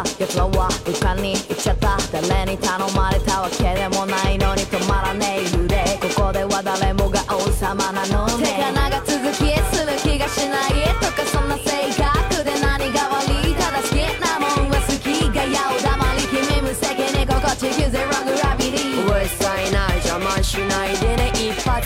[0.00, 0.24] った。
[0.24, 1.96] 奴らは床に行っちゃった。
[2.28, 5.63] 誰に頼まれたわけでもないのに止まらねえ。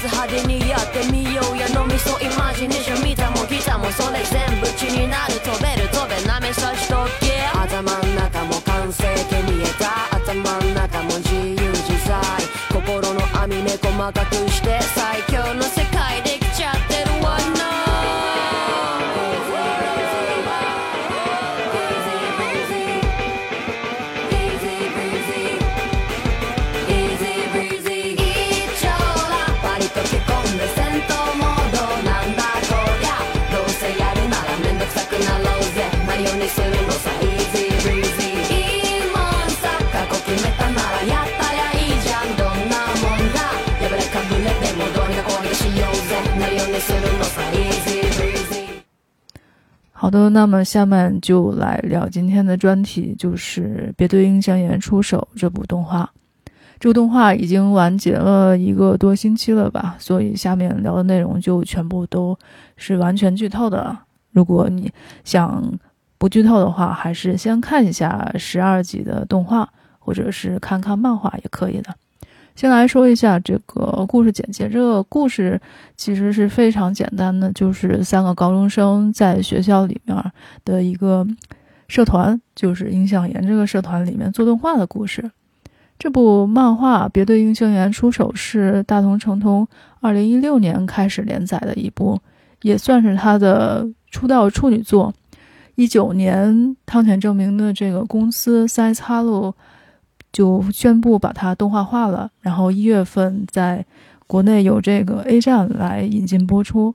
[0.06, 12.22] 派手にやってみようや飲みそイマジネーション見たもギターもそれ全部血になる飛べる飛べなめさしとけ頭ん中も完成形見えた頭ん中も自由自在
[12.70, 15.67] 心の網目細かくして最強の
[50.08, 56.10] 好的，那么下面就来聊今天的专题，就是《别对印象岩出手》这部动画。
[56.80, 62.34] 这部动画已经完结了一个多星期了吧，所以下面聊的内容就全部都
[62.74, 63.94] 是完全剧透的。
[64.32, 64.90] 如果你
[65.24, 65.62] 想
[66.16, 71.94] 不剧透的话，还是先看一下十二集的动画，或者是看看漫画也可以的。
[72.58, 74.68] 先来说一下这个故事简介。
[74.68, 75.60] 这个故事
[75.96, 80.32] 其实是非常简单的，就是三个高中生在学校里面
[80.64, 81.24] 的一个
[81.86, 85.30] 社团，就是印象岩这个社团里面做动画的故事。
[86.00, 89.64] 这部漫画《别对印象岩出手》是大同诚通
[90.00, 92.18] 二零一六年开始连载的一部，
[92.62, 95.14] 也算是他的出道处女作。
[95.76, 99.54] 一九年，汤浅证明的这个公司三 S 哈路
[100.32, 103.84] 就宣布把它动画化了，然后一月份在
[104.26, 106.94] 国内有这个 A 站来引进播出。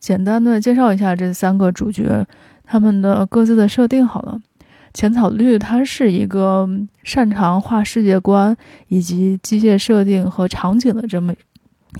[0.00, 2.26] 简单的介绍一下这三个主角，
[2.64, 4.40] 他们的各自的设定好了。
[4.94, 6.68] 浅草绿他是一个
[7.04, 8.56] 擅长画世界观
[8.88, 11.34] 以及机械设定和场景的这么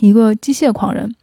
[0.01, 1.15] 一个机械狂人。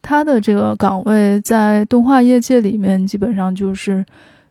[0.00, 4.06] 他的这个岗位在动画业界里面基本上就是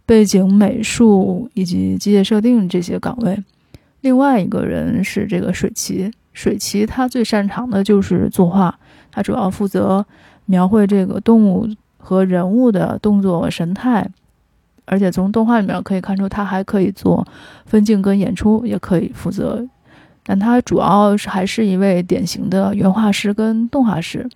[0.05, 3.41] 背景美术以及机械设定这些岗位。
[4.05, 8.77] 另外一个人是这个水崎，水崎他最擅长的就是作画，
[9.11, 10.05] 他主要负责
[10.45, 11.67] 描绘这个动物
[11.97, 14.07] 和人物的动作神态，
[14.85, 17.27] 而且从动画里面可以看出，他还可以做
[17.65, 19.67] 分镜跟演出，也可以负责。
[20.23, 24.29] 但他主要是还是一位典型的原画师跟动画师。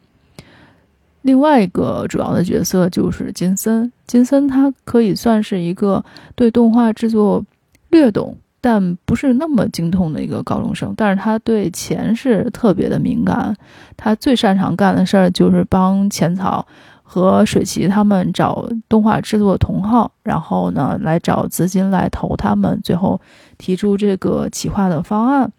[1.22, 6.04] 另外一个主要的角色就是金森，金森他可以算是一个
[6.34, 7.46] 对动画制作
[7.90, 8.36] 略懂。
[8.62, 13.56] 但不是那么精通的一个高中生，但是他对钱是特别的敏感。
[13.96, 16.66] 他最擅长干的事儿就是帮浅草
[17.04, 23.20] 和水崎他们找动画制作同号，然后呢来找资金来投他们，最后
[23.58, 25.52] 提出这个企划的方案。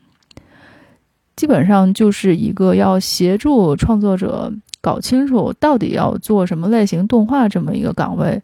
[1.36, 8.42] 基本上就是一个要协助创作者搞清楚到底要做什么类型动画这么一个岗位。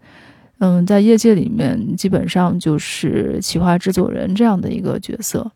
[0.59, 5.53] 嗯，在业界里面，基本上就是企划制作人这样的一个角色。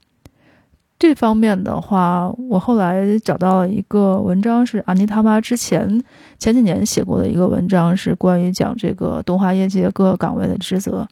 [0.98, 6.04] 这方面的话，我后来找到了一个文章，是阿尼他妈之前
[6.38, 11.08] 前几年写过的一个文章，是关于讲这个动画业界各个岗位的职责。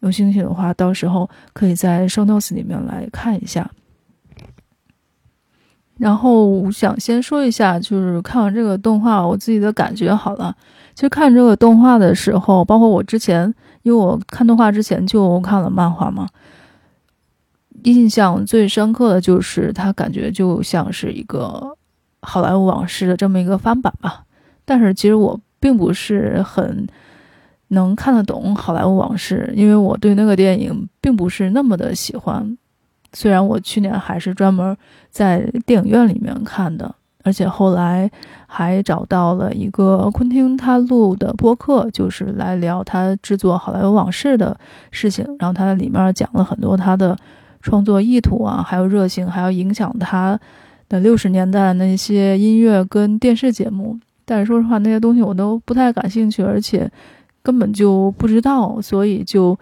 [0.00, 3.70] 有兴趣的话，到时候可以在 show notes 里面来看一下。
[5.96, 10.54] 然后我想先说一下，就是看完这个动画，我自己的感觉好了。
[10.94, 16.28] 其实看这个动画的时候，包括我之前，因为我看动画之前就看了漫画嘛，
[17.82, 21.76] 印象最深刻的就是它感觉就像是一个
[22.22, 24.24] 好莱坞往事的这么一个翻版吧。
[24.64, 26.86] 但是其实我并不是很
[27.68, 32.56] 能看得懂好莱坞往事，因为我对那个电影并不是那么的喜欢。
[33.12, 34.76] 虽然我去年还是专门
[35.10, 36.94] 在电影院里面看的。
[37.24, 38.08] 而且后来
[38.46, 44.56] 还找到了一个昆汀他录的播客，就是来聊他制作《好莱坞往事》的
[44.92, 45.24] 事情。
[45.40, 47.16] 然后他在里面讲了很多他的
[47.60, 50.38] 创作意图啊，还有热情，还有影响他
[50.88, 53.98] 的六十年代那些音乐跟电视节目。
[54.24, 56.88] 但是说实话，那些东西我都不太感兴趣，而且
[57.42, 59.58] 根本就不知道，所以就。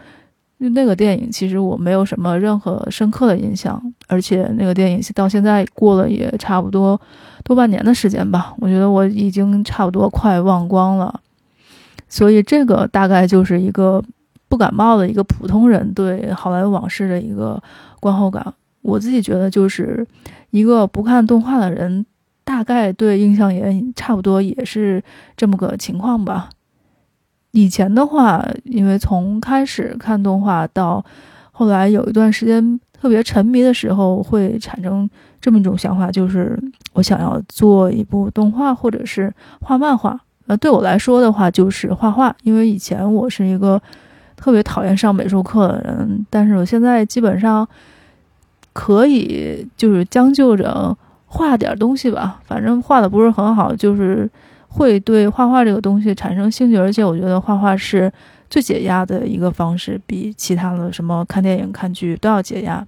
[0.63, 7.01] 就那个电影其实我没有什么任何深刻的印象，而且那个电影到现在过了也差不多
[7.43, 11.21] 多半年的时间吧，我觉得我已经差不多快忘光了。
[12.09, 14.01] 所以这个大概就是一个
[14.49, 17.61] 不感冒的一个普通人对《好莱坞往事》的一个
[17.99, 18.55] 观后感。
[18.83, 20.07] 我自己觉得，就是
[20.51, 22.07] 一个不看动画的人，
[22.45, 23.67] 大概对《印象也》
[23.97, 25.03] 差不多也是
[25.37, 26.51] 这么个情况吧。
[27.53, 31.05] 以前的话，因为从开始看动画到
[31.53, 35.09] 后来有一段时间特别沉迷的时候，会产生
[35.41, 36.59] 这么一种想法，就是
[36.95, 40.19] 我想要做一部动画，或者是画漫画。
[40.47, 43.81] 呃，对我来说的话，就是画画，因为以前我是一个
[44.35, 47.69] 特别讨厌上美术课的人，但是我现在基本上
[48.73, 50.97] 可以就是将就着
[51.27, 54.31] 画点东西吧，反正画的不是很好，就是。
[54.73, 58.11] 会对画画这个东西产生兴趣，而且我觉得画画是
[58.49, 62.85] 最解压的一个方式，比其他的什么看电影、看剧都要解压。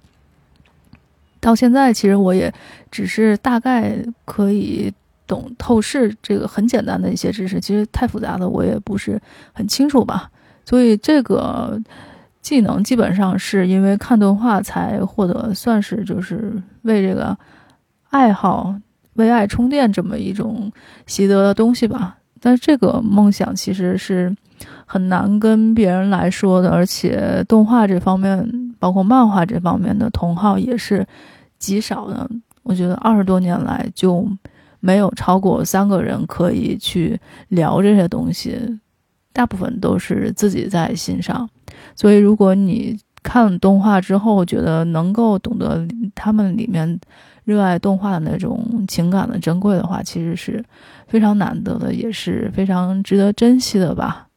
[1.39, 2.51] 到现在，其实我也
[2.89, 3.95] 只是大概
[4.25, 4.91] 可以
[5.27, 9.21] 懂透视这个很简单的一些知识，其实太复杂的我也不是
[9.53, 10.29] 很清楚吧。
[10.65, 11.79] 所以这个
[12.41, 16.51] 技能基本上是因为看动画才获得，算是就是
[16.81, 17.37] 为这个
[18.09, 18.75] 爱好。
[19.15, 20.71] 为爱充电这么一种
[21.07, 24.35] 习得的东西吧，但是这个梦想其实是
[24.85, 31.05] 很难跟别人来说的，而且动画这方面，包括漫画这方面的同好也是
[31.57, 32.29] 极少的。
[32.63, 34.27] 我觉得二十多年来就
[34.79, 38.59] 没有超过三个人可以去聊这些东西，
[39.31, 41.49] 大部分都是自己在欣赏。
[41.95, 46.99] 所以，如果你看动画之后觉得能够懂得他们里面。
[47.45, 50.65] 热爱动画的那种情感的珍贵的话，其实是
[51.07, 54.27] 非常难得的，也是非常值得珍惜的吧。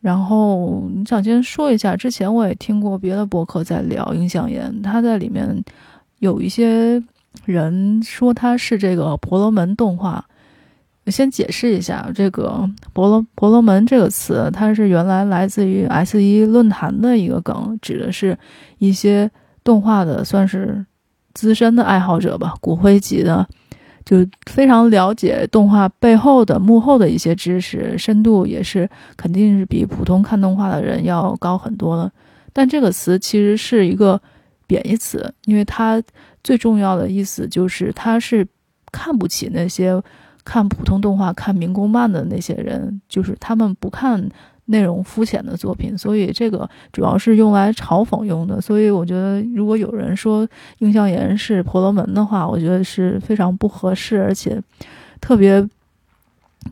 [0.00, 5.62] 然后你想先说一下，之前我也听过别的博客在聊《印象岩》，他在里面
[6.20, 7.02] 有一些
[7.44, 10.24] 人说他是这个婆罗门动画。
[11.04, 18.36] 我先解释一下，这个婆罗婆罗门这个词，它是原来来自于 S 一论坛的一个梗，指的是
[18.78, 19.30] 一些
[19.62, 20.86] 动画的算是。
[21.36, 23.46] 资深的爱好者吧，骨灰级的，
[24.06, 28.88] 就非常了解动画背后的幕后的一些知识，深度也是
[29.18, 32.10] 肯定是比普通看动画的人要高很多的。
[32.54, 34.18] 但这个词其实是一个
[34.66, 36.02] 贬义词，因为它
[36.42, 38.46] 最重要的意思就是它是
[38.90, 40.02] 看不起那些
[40.42, 44.26] 看普通动画、看民工漫的那些人，就是他们不看。
[44.66, 48.60] 内容肤浅的作品，所以这个主要是用来嘲讽用的。
[48.60, 50.46] 所以我觉得，如果有人说
[50.78, 54.60] 印象岩是婆罗门的话，我觉得是非常不合适，而且
[55.20, 55.66] 特别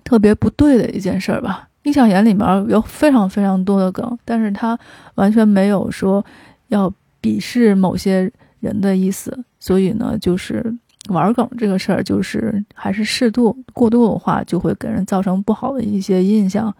[0.02, 1.69] 特别不对的一件事儿吧。
[1.85, 4.79] 印象岩里面有非常非常多的梗，但是他
[5.17, 6.25] 完全没有说
[6.69, 8.31] 要鄙视某些
[8.61, 9.44] 人的意思。
[9.61, 10.75] 所以呢，就是
[11.11, 16.75] 玩梗这个事儿，就是还是适度，过度的话就会给人造成不好的一些印象。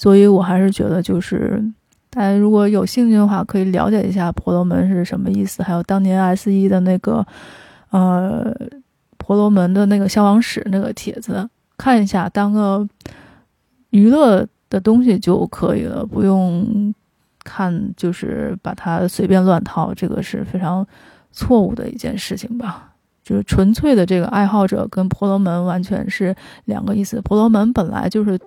[0.00, 1.62] 所以，我还是觉得，就是
[2.08, 7.26] 大家如果有兴趣的话，可以了解一下婆罗门是什么意思，还有当年 S 一的那个，
[7.90, 8.50] 呃，
[9.18, 12.88] 婆罗门的那个消亡史那个帖子，看一下，当个
[13.90, 16.94] 娱乐的东西就可以了，不用
[17.44, 20.86] 看，就是把它随便乱套，这个是非常
[21.30, 22.94] 错误的一件事情吧。
[23.22, 28.40] 就是纯粹的这个爱好者跟婆罗门完全是两个意思，婆罗门本来就是。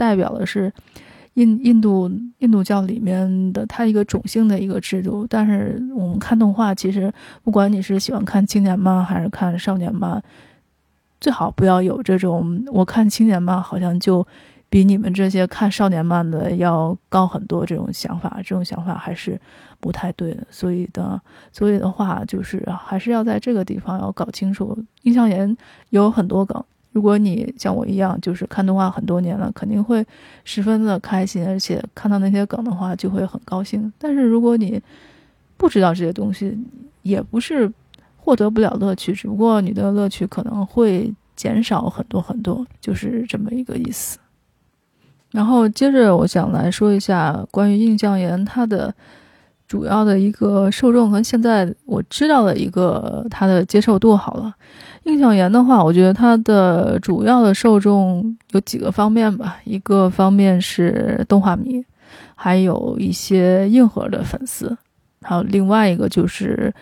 [0.00, 0.72] 代表的是
[1.34, 7.12] 印印度印度教里面的它一个种姓的一个制度，但是我们看动画，其实
[7.44, 10.22] 不管你是喜欢看青年漫还是看少年漫，
[11.20, 14.26] 最好不要有这种我看青年漫好像就
[14.70, 19.38] 比你们这些看少年漫的要高很多这种想法，这种想法还是
[19.80, 20.46] 不太对的。
[20.50, 21.20] 所以的，
[21.52, 25.56] 所以的话就是还是要在这个地方要搞清楚，印象岩
[25.90, 26.64] 有很多梗。
[26.92, 30.04] 如果你像我一样，就是看动画很多年了，肯定会
[30.44, 33.92] 十分的开心，而且看到那些梗的话就会很高兴。
[33.98, 34.80] 但是如果你
[35.56, 36.58] 不知道这些东西，
[37.02, 37.72] 也不是
[38.16, 44.18] 获得不了乐趣，只不过你的乐趣可能会减少很多很多，就是这么一个意思。
[45.30, 48.92] 然后接着我想来说一下关于印象研它的
[49.68, 54.52] 主要的一个受众和现在我知道的一个它的接受度好了。
[55.04, 59.58] 印象研的话，我觉得它的主要的受众有几个方面吧。
[59.64, 61.82] 一个方面是动画迷，
[62.34, 64.76] 还有一些硬核的粉丝，
[65.22, 66.72] 还有另外一个就是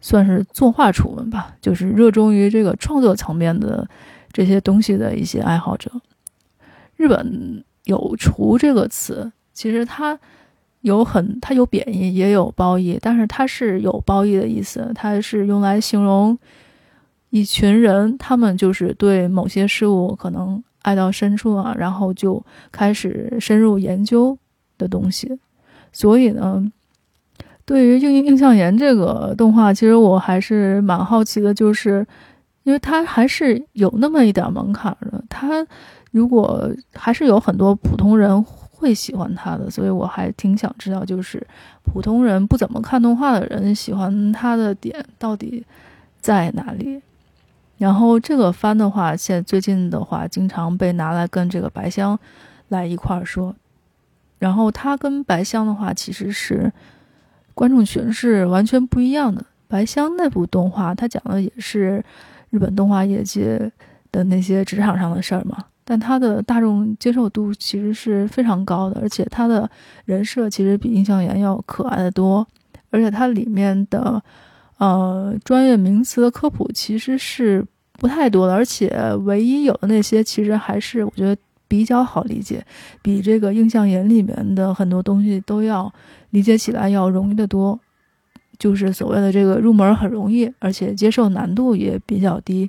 [0.00, 3.86] 算是作画厨们吧，就是热衷于这个创作层面的
[4.32, 5.90] 这些东西的一些爱好者。
[6.96, 10.18] 日本有“厨”这个词，其实它
[10.80, 16.36] 有很它有贬义也有褒义，但是它是有褒义的意思，它是用来形容。
[17.30, 24.36] 一群人，他们就是对某些事物可能爱到深处啊，然后就开始深入研究
[24.78, 25.38] 的东西。
[25.92, 26.64] 所以呢，
[27.64, 32.06] 对于《映映像岩》这个动画，其实我还是蛮好奇的，就是
[32.62, 35.66] 因为它还是有那么一点门槛的，它
[36.12, 41.44] 如果还是有很多普通人会喜欢它的，所以我还挺想知道，就是
[41.82, 45.64] 普通人不怎么看动画的人喜欢它的点到底
[46.20, 47.00] 在哪里。
[47.78, 52.18] 然后这个番的话，现在最近的话，经常被拿来跟这个白箱
[52.68, 53.54] 来一块儿说。
[54.38, 56.72] 然后它跟白箱的话，其实是
[57.52, 59.44] 观众群是完全不一样的。
[59.68, 62.02] 白箱那部动画，它讲的也是
[62.48, 63.70] 日本动画业界
[64.10, 69.70] 的那些职场上的事儿嘛，但它的大众接受度其实是非常高的，而且它的
[70.06, 72.46] 人设其实比印象岩要可爱的多，
[72.90, 74.22] 而且它里面的。
[74.78, 78.90] 呃，专业名词的科普其实是不太多的，而且
[79.24, 82.64] 唯一有的那些其实还是我觉得比较好理解，
[83.02, 85.92] 比这个印象岩里面的很多东西都要
[86.30, 87.78] 理解起来要容易得多。
[88.58, 92.68] 就是所谓的这个入门很容易，而且接受难度也比较低。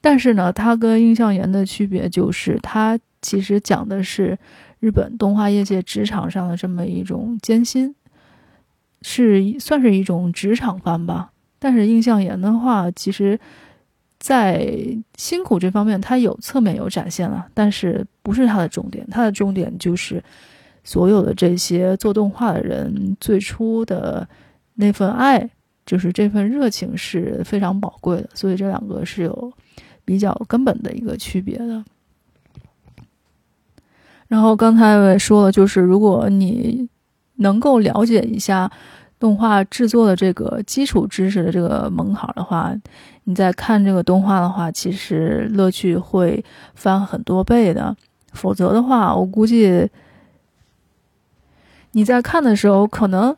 [0.00, 4.38] 但是呢，它跟印象岩的区别就是，它其实讲的是
[4.78, 7.94] 日本动画业界职场上的这么一种艰辛。
[9.02, 13.38] 是算是一种职场番吧，但是印象岩的话，其实，
[14.18, 14.70] 在
[15.16, 20.22] 辛苦这方面，它有侧面有展现了，但是不是它的重点，它的重点就是
[20.84, 24.28] 所有的这些做动画的人最初的
[24.74, 25.48] 那份爱，
[25.86, 29.52] 就是这份热情是非常宝贵的，所以这两个是有
[30.04, 31.82] 比较根本的一个区别的。
[34.28, 36.86] 然后刚才我也说了，就是如果你。
[37.40, 38.70] 能够了解一下
[39.18, 42.74] 动画制作的这个基础知识的这个门槛的话，
[43.24, 46.42] 你在看这个动画的话，其实乐趣会
[46.74, 47.94] 翻很多倍的。
[48.32, 49.86] 否则的话，我估计
[51.92, 53.36] 你在看的时候，可能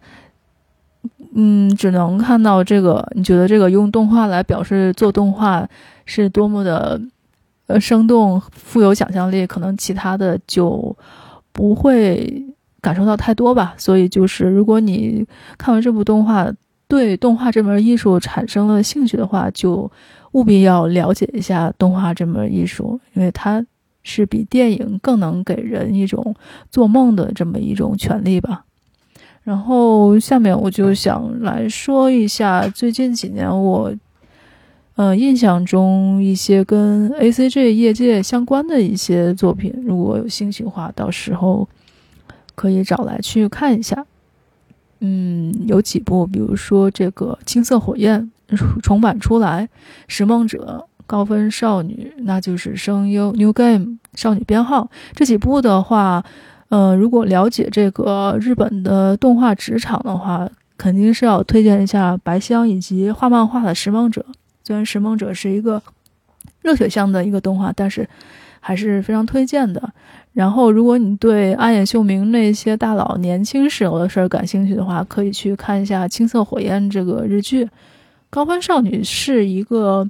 [1.35, 5.69] 嗯，只能看到这个，你觉得这个用动画来表示做动画
[6.05, 7.01] 是多么的
[7.67, 10.97] 呃生动、富有想象力，可能其他的就
[11.53, 12.45] 不会。
[12.83, 15.25] 感受到太多吧，所以就是如果你
[15.57, 16.53] 看完这部动画，
[16.89, 19.91] 对动画这门艺术产生了兴趣的话，就
[20.33, 23.65] 务必要了解一下动画这门艺术，因为它
[24.03, 26.35] 是比电影更能给人一种
[26.71, 28.65] 做梦的这么一种权利吧。
[29.45, 33.95] 然后下面我就想来说一下最近几年我，
[34.97, 41.69] 呃，印象中一些跟 A C G 业界相关的一些作品，如果有兴趣的话，到时候。
[42.55, 44.05] 可以找来去看一下，
[45.01, 48.31] 嗯，有几部，比如说这个《青色火焰》
[48.83, 49.67] 重版出来，
[50.07, 56.25] 《拾梦者》高分少女，那就是声优 New Game 少女编号这几部的话，
[56.69, 64.25] 呃，如果了解这个日本的动画职场的话，肯定是要推荐一下白香以及画漫画的《拾梦者》。
[64.65, 65.83] 虽然《拾梦者》是一个
[66.63, 68.09] 热血向的一个动画，但是
[68.65, 69.93] 还是非常推荐的。
[70.33, 77.69] 然后，如果你对安野秀明那些大佬年轻时候的事儿感兴趣的话，可以去看一下《青色火焰》这个日剧。
[78.31, 80.09] 高分少女是一个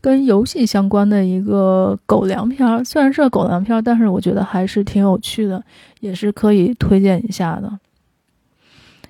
[0.00, 5.64] 跟游戏相关的一个狗粮片儿，虽然是狗粮片儿，但是我觉得还是挺有趣的，
[5.98, 7.80] 也是可以推荐一下的。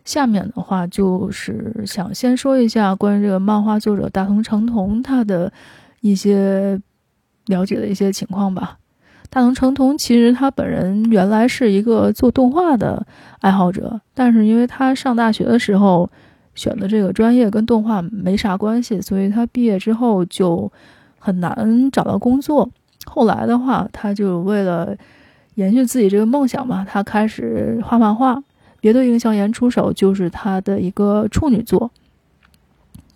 [0.07, 5.53] 下面的话就是想先说一下关于这个漫画作者大同成童他的
[6.01, 6.81] 一些
[7.47, 8.79] 了解的一些情况吧。
[9.31, 13.05] 大同成童其实他本人原来是一个做动画的
[13.41, 16.09] 爱好者，但是因为他上大学的时候
[16.55, 20.71] 选的这个专业跟动画没啥关系，所以他毕业之后就
[21.19, 22.71] 很难找到工作。
[23.07, 24.97] 后来的话，他就为了
[25.57, 28.41] 延续自己这个梦想嘛，他开始画漫画。
[28.81, 31.91] 别对印象岩出手就是他的一个处女作。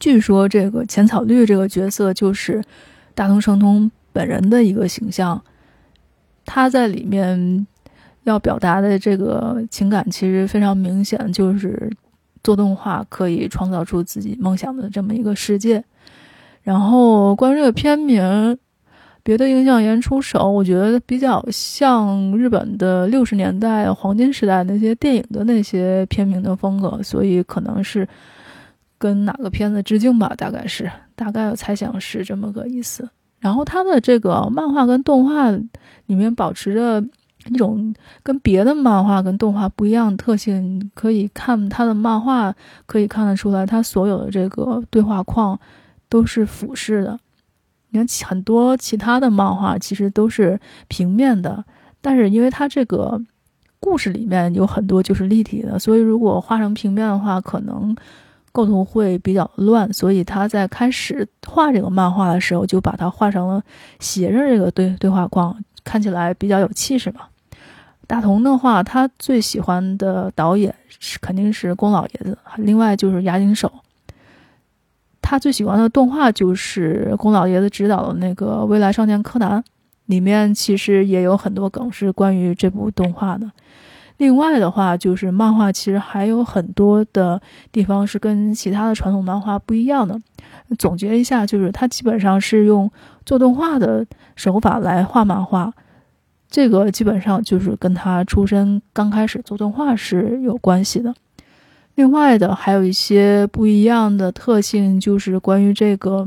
[0.00, 2.62] 据说这个浅草绿这个角色就是
[3.14, 5.40] 大同成童本人的一个形象。
[6.50, 7.66] 他在里面
[8.24, 11.92] 要表达的这个情感其实非常明显，就是
[12.42, 15.84] 做动画可以创造出自己梦想的这么一个世界。
[16.62, 18.58] 然后关于这个片名，
[19.22, 28.08] 别的印象岩出手，我觉得比较像日本的六十年代黄金时代那些电影的那些片名的风格，所以可能是
[28.96, 33.06] 跟哪个片子致敬吧，大概是，大概我猜想是这么个意思。
[33.40, 35.50] 然后他的这个漫画跟动画
[36.06, 37.00] 里面保持着
[37.46, 42.54] 一种跟别的漫画跟动画不一样的特性，可以看他的漫画
[42.86, 45.58] 可以看得出来，他所有的这个对话框
[46.08, 47.18] 都是俯视的。
[47.90, 51.64] 你看很多其他的漫画其实都是平面的，
[52.00, 53.18] 但是因为他这个
[53.80, 57.96] 故事里面有很多就是立体的，所以如果画成平面的话，可能
[58.52, 59.92] 构图会比较乱。
[59.92, 63.62] 所以他在开始画这个漫画的时候，就把它画成了
[64.00, 67.22] 斜着这个对对话框，看起来比较有气势嘛。
[68.06, 73.70] 大同的话，他最喜欢的导演是肯定是宫老爷子，另外就是押井守。
[75.20, 79.60] 他最喜欢的动画就是宫老爷子执导的那个《未来少年柯南》，
[80.06, 83.50] 里面其实也有很多梗是关于这部动画的。
[84.18, 87.40] 另外的话，就是漫画其实还有很多的
[87.72, 90.20] 地方是跟其他的传统漫画不一样的。
[90.78, 92.90] 总结一下，就是他基本上是用
[93.24, 94.04] 做动画的
[94.36, 95.72] 手法来画漫画，
[96.50, 101.14] 这个基本上就是跟他出身刚开始做动画是有关系的。
[101.94, 106.26] 另外的还有一些不一样的特性，就是关于这个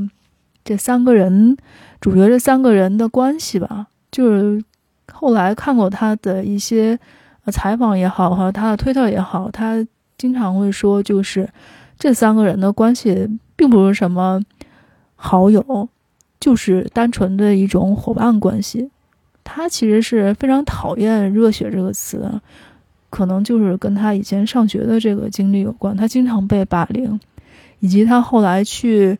[0.64, 1.56] 这三个人
[2.00, 3.88] 主角这三个人的关系吧。
[4.12, 4.64] 就是
[5.12, 7.00] 后来看过他的一些
[7.46, 9.86] 采访也好，和他的推特也好，他
[10.18, 11.50] 经常会说，就是
[11.98, 14.42] 这三个人的关系并不是什么
[15.16, 15.90] 好友，
[16.40, 18.92] 就是单纯的一种伙伴关系。
[19.44, 22.30] 他其实是非常讨厌“热血”这个词。
[23.10, 27.20] 可能就是跟他以前上学的这个经历有关，他经常被霸凌，
[27.80, 29.20] 以及他后来去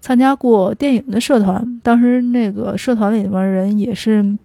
[0.00, 4.38] 参加过电影的社团，当时那个社团里面人也是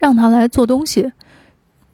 [0.00, 1.12] 让他来做东西，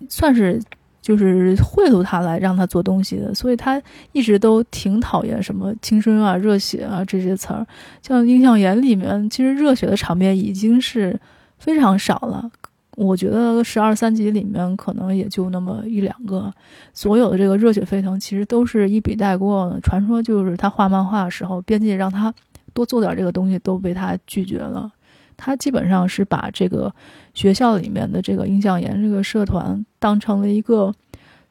[0.08, 0.60] 算是
[1.00, 3.80] 就是贿赂他来让他做东西的，所以他
[4.12, 7.66] 一直都挺讨厌什么青春啊、热血啊这些词儿。
[8.02, 11.18] 像《印象岩》里面，其实热血的场面已经是
[11.58, 12.50] 非常少了。
[12.96, 16.52] 我觉得十二三集里面可能也就那么一两个，
[16.92, 19.78] 所有的这个热血沸腾其实都是一笔带过。
[19.82, 22.34] 传说就是他画漫画的时候，编辑让他
[22.74, 24.90] 多做点这个东西，都被他拒绝了。
[25.36, 26.92] 他基本上是把这个
[27.38, 30.92] 学校里面的这个印象研这个社团当成了一个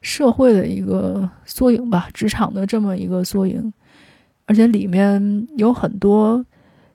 [0.02, 3.72] 社会的一个缩影吧，职场的这么一个缩影。
[4.44, 6.44] 而且里面有很多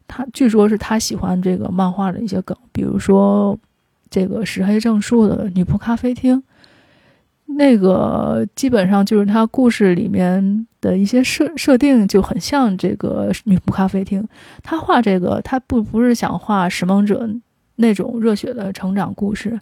[0.08, 3.58] 他据说是他喜欢这个漫画的一些梗，比如说。
[4.14, 6.44] 这个石黑正树的女仆咖啡厅，
[7.46, 14.24] 那个基本上就是他故事里面的一些设设定就很像这个女仆咖啡厅。
[14.62, 17.28] 他画这个，他不不是想画拾梦者
[17.76, 19.60] 那种热血的成长故事，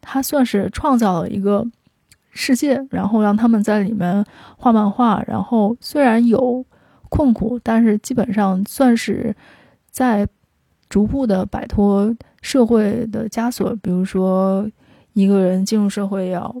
[0.00, 1.66] 他算是创造了一个
[2.30, 4.24] 世界，然后让他们在里面
[4.56, 5.22] 画漫画。
[5.26, 6.64] 然后虽然有
[7.08, 9.34] 困苦，但是基本上算是
[9.90, 10.28] 在
[10.88, 12.14] 逐步的摆脱。
[12.42, 14.70] 社会的枷锁，比如说
[15.14, 16.54] 一个人进入社会要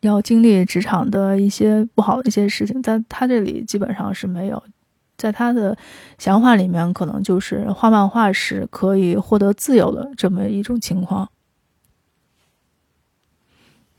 [0.00, 4.62] 要经历职场的一些不好的一些事情，在他这里基本上是没有。
[5.16, 5.76] 在他的
[6.18, 11.28] 想法里面，可能就是画漫画是可以获得自由的这么一种情况。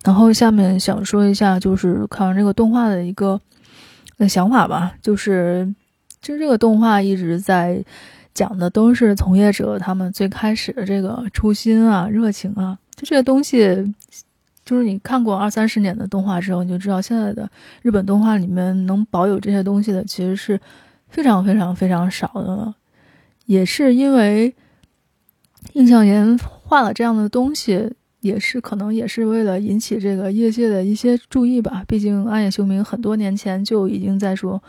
[0.03, 3.41] 然后下面想说一下，就是看完这个动画的一个
[4.29, 5.73] 想法吧，就是
[6.21, 7.83] 其实这个动画一直在。
[8.33, 13.91] 讲的都是从业者他们最开始的这个初心啊、热情啊，就这些东西，
[14.63, 17.49] 就是你看过二三十年的动画之后，你就知道现在的
[17.81, 20.61] 日本动画里面能保有这些东西的其实是
[21.09, 22.75] 非常非常非常少的了。
[23.45, 24.53] 也是因为
[25.73, 31.83] 印象岩画了这样的东西，也是可能也是为了引起这个业界的一些注意吧。
[31.87, 34.61] 毕竟暗夜修明很多年前就已经在说，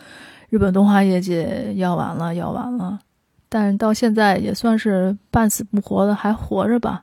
[0.49, 3.01] 日本动画业界要完了，要完了。
[3.49, 7.03] 但到现在也算是半死不活的，还活着吧。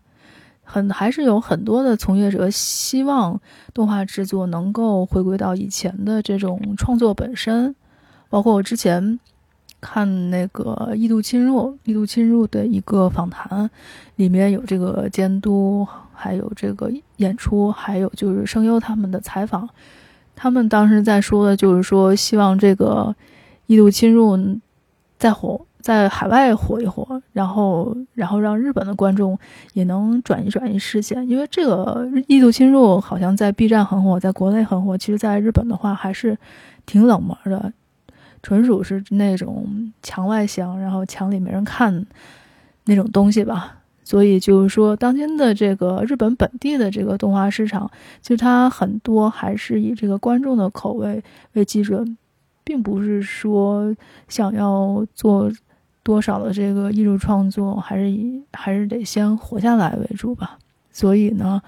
[0.63, 3.39] 很还是有很多的从业者希望
[3.74, 7.76] 动画制作能够回归到以前的这种创作本身。
[8.30, 9.20] 包括我之前
[9.80, 13.70] 看那个《异度侵入》，《异度侵入》的一个访谈，
[14.16, 19.70] 里面有这个监督，还有这个演出，还有就是声优他们的采访。
[20.36, 23.16] 他们当时在说的就是说，希望这个
[23.68, 24.38] 《异度侵入》
[25.18, 25.66] 再火。
[25.86, 29.38] 在海外火一火，然后然后让日本的观众
[29.74, 36.36] 也能转移转移视线，因为这个《异度侵入》好像在 B 站很火，在国内很火，其实在日本的话还是
[36.88, 37.72] 挺冷门的，
[38.45, 42.05] 纯属是那种墙外香，然后墙里没人看
[42.84, 43.79] 那种东西吧。
[44.03, 47.89] 所以就是说，当今的这个日本本地的这个动画市场，
[48.21, 52.15] 其实它很多还是以这个观众的口味为基准，
[52.63, 53.95] 并不是说
[54.27, 55.51] 想要做。
[56.05, 60.60] 多少的这个艺术创作，还是以还是得先活下来为主吧。
[60.91, 61.60] 所以呢，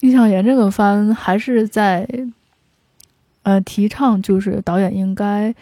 [0.00, 2.04] 印象岩这个番还是在，
[3.42, 5.54] 呃，提倡就是导演应该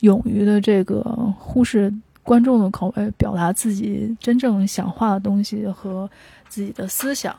[0.00, 1.02] 勇于的这个
[1.38, 6.08] 忽视观众的口味，表达自己真正想画的东西和
[6.48, 7.34] 自己的思想。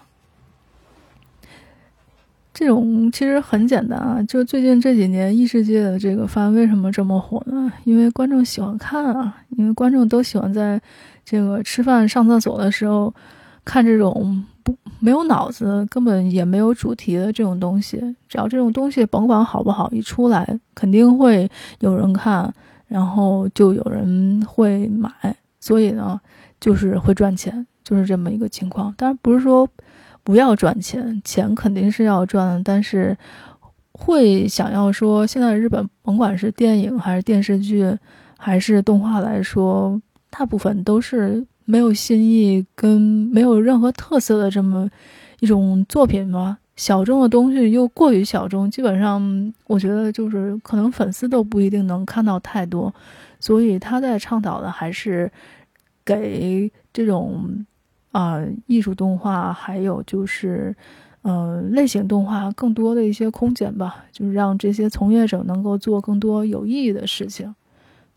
[2.53, 7.71] 这种其实很简单啊，就最近这几年异世界的这个番为什么这么火呢？
[7.85, 10.79] 因为观众喜欢看啊，因为观众都喜欢在
[11.23, 13.11] 这个吃饭、上厕所的时候
[13.63, 17.97] 看这种不没有脑子、根本也没有主题的这种东西。
[18.27, 22.53] 只要这种东西甭管好不好，一出来肯定会有人看，
[22.87, 25.11] 然后就有人会买，
[25.59, 26.19] 所以呢，
[26.59, 28.93] 就是会赚钱，就是这么一个情况。
[28.97, 29.67] 当然不是说。
[30.23, 33.17] 不要赚钱，钱肯定是要赚，但是
[33.91, 37.97] 会想要说，现在日本甭管是电影还是电视剧，
[38.37, 44.89] 还是动画来说，大部分都是没有新意跟没有任何特色的这么
[45.39, 46.57] 一种作品吗。
[46.75, 52.93] 小众的东西又过于小众，基本上我觉得就是可能粉丝都不一定能看到太多，
[53.39, 55.31] 所以他在倡导的还是
[56.03, 57.65] 给这种。
[58.11, 60.75] 啊，艺术动画还有就是，
[61.21, 67.55] 呃，类型动画更多的一些空间吧，就是让这些从业者能够做更多有意义的事情。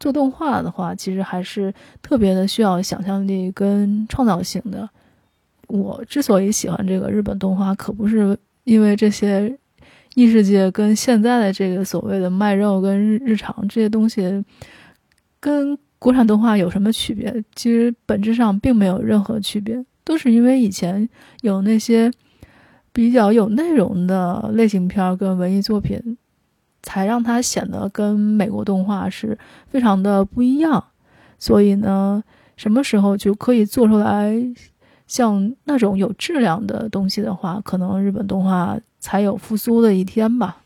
[0.04, 4.86] 做动画的话，其实还是特别的需要想象力跟创造性的。
[5.68, 9.56] 我之所以喜欢这个日本动画，可不是因为这些
[10.14, 14.44] 异世界跟现在的这个所谓的卖肉跟日日常这些东西
[15.40, 15.78] 跟。
[15.96, 17.32] 国产动画有什么区别？
[17.54, 21.08] 其实本质上并没有任何区别，都是因为以前
[21.40, 22.12] 有那些
[22.92, 25.98] 比较有内容的类型片跟文艺作品，
[26.84, 30.84] 才让它显得跟美国动画是非常的不一样。
[31.36, 32.22] 所以呢，
[32.56, 34.32] 什么时候就可以做出来
[35.06, 40.58] 像那种有质量的东西的话，可能日本动画才有复苏的一天吧。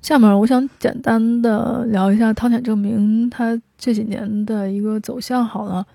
[0.00, 5.44] 下面我想简单的聊一下汤浅证明他这几年的一个走向。
[5.44, 5.86] 好了，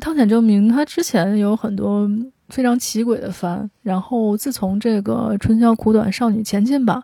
[0.00, 2.08] 汤浅证明他之前有很多
[2.48, 7.02] 非常奇诡的番，然后自从这个春宵苦短少女前进吧，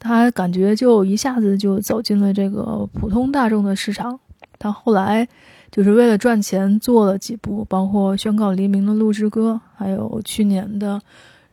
[0.00, 4.18] 他感觉就一下子就走进了这个普通大众的市场。
[4.58, 5.28] 他后来
[5.70, 11.00] 就是为了赚钱做了几部，包括宣告黎明的鹿之歌，还有去年的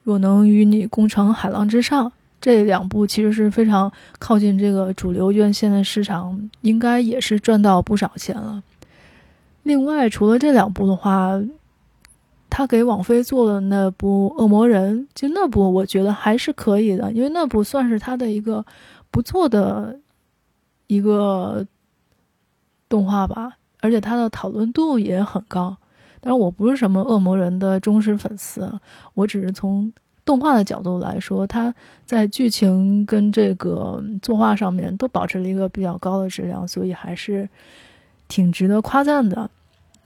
[0.04, 2.12] 若能与你共乘海浪之上。
[2.40, 8.64] 这两部其实是非常靠近这个主流院线的市场，应该也是赚到不少钱了。
[9.64, 11.32] 另外，除了这两部的话，
[12.58, 18.66] 他给网飞做的那部《恶魔人》，就那部我觉得还是可以的，因为那部算是他的一个
[19.12, 20.00] 不错的
[20.88, 21.64] 一个
[22.90, 25.78] 动画吧，而且他的讨论度也很高。
[26.20, 28.80] 但是我不是什么《恶魔人》的忠实粉丝，
[29.14, 29.94] 我只是从。
[30.26, 31.74] 动画的角度来说，它
[32.06, 37.48] 在剧情跟这个作画上面都保持了一个比较高的质量，所以还是
[38.28, 39.50] 挺值得夸赞的。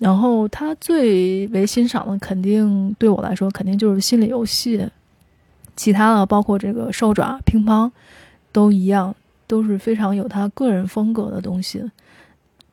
[0.01, 4.89] 然后他最为欣赏的，肯定对我来说，肯定就是心理游戏。
[5.75, 7.91] 其他的，包括这个兽爪、乒乓，
[8.51, 11.83] 都一样，都是非常有他个人风格的东西。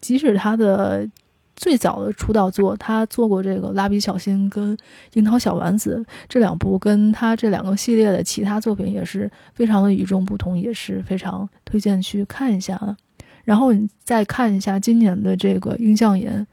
[0.01, 1.07] 即使他的。
[1.61, 4.77] 最早的出道作，他做过这个《蜡笔小新》跟
[5.15, 12.97] 《樱桃小丸子》这两部，跟他这两个系列的其他作品也是非常的与众不同，也是非常推荐去看一下的。
[13.43, 16.33] 然后你再看一下今年的这个《印象岩》，《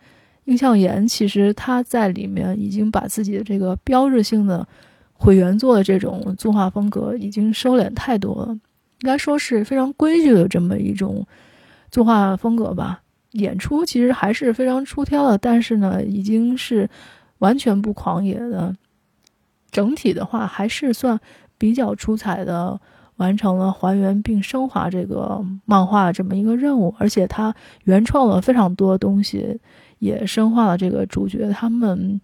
[0.45, 4.67] 印象岩》其实他在里面已经把自己的这个标志性的
[5.13, 8.59] 毁原作的这种作画风格已经收敛太多了，应
[9.01, 11.25] 该说是非常规矩的这么一种
[11.91, 13.01] 作画风格吧。
[13.31, 16.89] 演出其实还是非常出挑的，但是呢，已经是
[17.39, 18.73] 完全不狂野的。
[19.71, 21.19] 整体的话，还是算
[21.57, 22.79] 比较出彩的，
[23.17, 26.95] 完成了还原并升华这个漫画这么一个任务。
[26.97, 27.53] 而且他
[27.83, 29.59] 原创了非常多东西，
[29.99, 32.19] 也深化了这个主角他们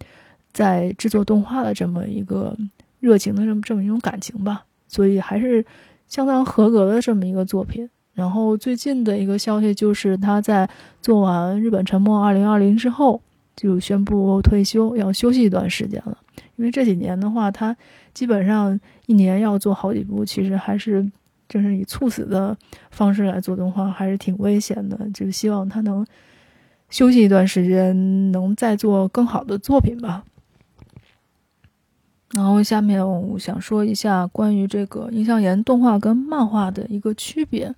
[0.52, 2.56] 在制作动画的这么一个
[3.00, 4.64] 热情的这么这么一种感情吧。
[4.88, 5.64] 所以还是
[6.06, 7.88] 相当合格的这么一个作品。
[8.12, 10.68] 然后最近的一个消息就是，他在
[11.00, 13.18] 做完《日本沉没2020》之后，
[13.56, 16.18] 就宣布退休，要休息一段时间了。
[16.56, 17.74] 因为这几年的话，他
[18.12, 21.10] 基本上一年要做好几部，其实还是
[21.48, 22.54] 就是以猝死的
[22.90, 25.08] 方式来做动画，还是挺危险的。
[25.14, 26.06] 就希望他能
[26.92, 30.22] 休息一段时间，能再做更好的作品吧。
[32.34, 37.74] 然后下面我想说一下关于这个印象岩动画跟漫画的一个区别。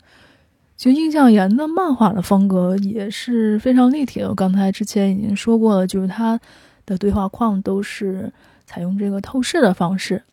[0.77, 4.29] 其实印象岩的漫画的风格也是非常立体的。
[4.29, 6.39] 我刚才之前已经说过了，就是它
[6.85, 8.33] 的对话框都是
[8.67, 10.25] 采用这个透视的方式。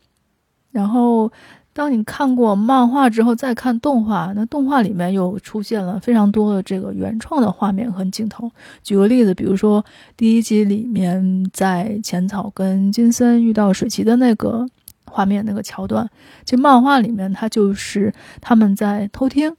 [0.71, 1.31] 然后，
[1.73, 8.51] 当你看过漫画之后再看动画，那动画里面又出现了非常多的这个原创的画面和镜头。
[8.83, 9.83] 举个例子，比如说
[10.17, 14.67] 第一集里面在浅草跟金森遇到水崎的那个
[15.05, 16.09] 画面那个桥段。
[16.43, 19.55] 其实漫画里面它就是他们在偷听，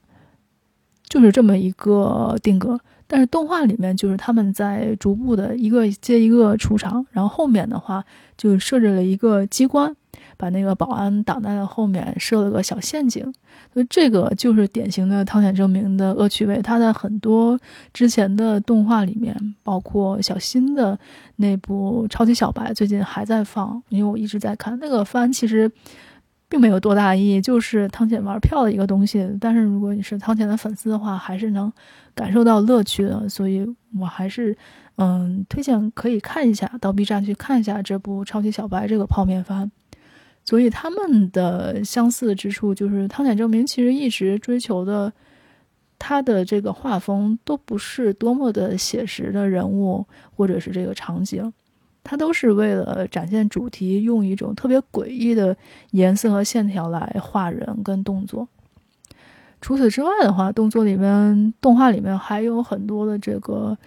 [1.09, 2.79] 就是这么一个定格。
[3.05, 8.03] 但是动画里面就是他们在逐步的一个接一个出场，然后后面的话
[8.37, 9.95] 就设置了一个机关，
[10.43, 13.23] 把那个保安挡在了后面，设了个小陷阱。
[13.73, 16.61] 所以这个就是典型的汤浅证明的恶趣味。
[16.61, 17.57] 他在很多
[17.93, 20.99] 之前的动画里面，包括小新的
[21.37, 25.71] 那部《超级小白》，最近还在放，因为我一直在看那个番，其实。
[26.49, 29.27] 并没有多大意义，就是汤浅玩票的一个东西。
[29.41, 31.73] 但是如果你是汤浅的粉丝的话，还是能
[32.13, 33.27] 感受到乐趣的。
[33.27, 33.67] 所以
[33.99, 34.55] 我还是
[34.97, 39.71] 嗯推荐可以看一下，到 B 站去看一下这部《超级小白》这个泡面番。
[40.45, 45.11] 所以他们的相似之处就是汤浅证明其实一直追求的，
[45.97, 51.51] 他的这个画风都不是多么的写实的人物或者是这个场景。
[52.05, 55.55] 他都是为了展现主题，用一种特别诡异的
[55.91, 58.45] 颜色和线条来画人跟动作。
[59.61, 63.77] 除此之外的话，动作里面、动画里面还有很多的这个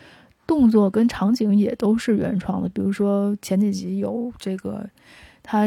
[0.46, 2.68] 动作跟场景也都是原创的。
[2.70, 4.88] 比如说前几集有这个
[5.42, 5.66] 他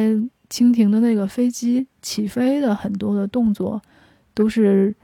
[0.49, 3.81] 蜻蜓的那个飞机起飞的很多的动作，
[4.33, 4.95] 都是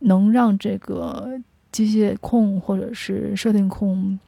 [0.00, 4.18] 能让这个机械控或者是设定控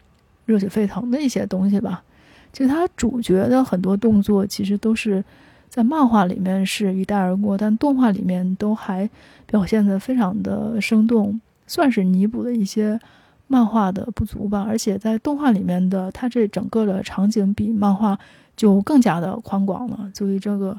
[0.44, 2.05] 热血沸腾的一些东西吧。
[2.53, 5.25] 其实他主角的很多动作，其实都是
[5.68, 9.09] 在漫画里面是一带而过，但动画里面都还
[9.46, 13.01] 表现得非常的生动，算是弥补了一些
[13.46, 14.64] 漫画的不足吧。
[14.68, 18.18] 而且在动画里面的他这整个的场景比漫画
[18.57, 20.77] 就更加的宽广了，所以这个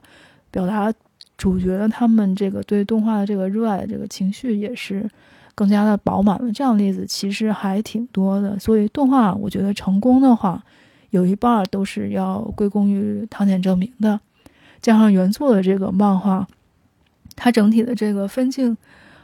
[0.51, 0.93] 表达
[1.37, 5.09] 主角的他们这个对动画的这个热爱的这个情绪也是
[5.55, 6.51] 更加的饱满了。
[6.51, 10.63] 这样例子其实还挺多的，所以动画我觉得成功的话。
[11.09, 14.19] 有一半都是要归功于汤浅证明的，
[14.81, 16.47] 加上原作的这个漫画，
[17.35, 18.75] 它整体的这个分镜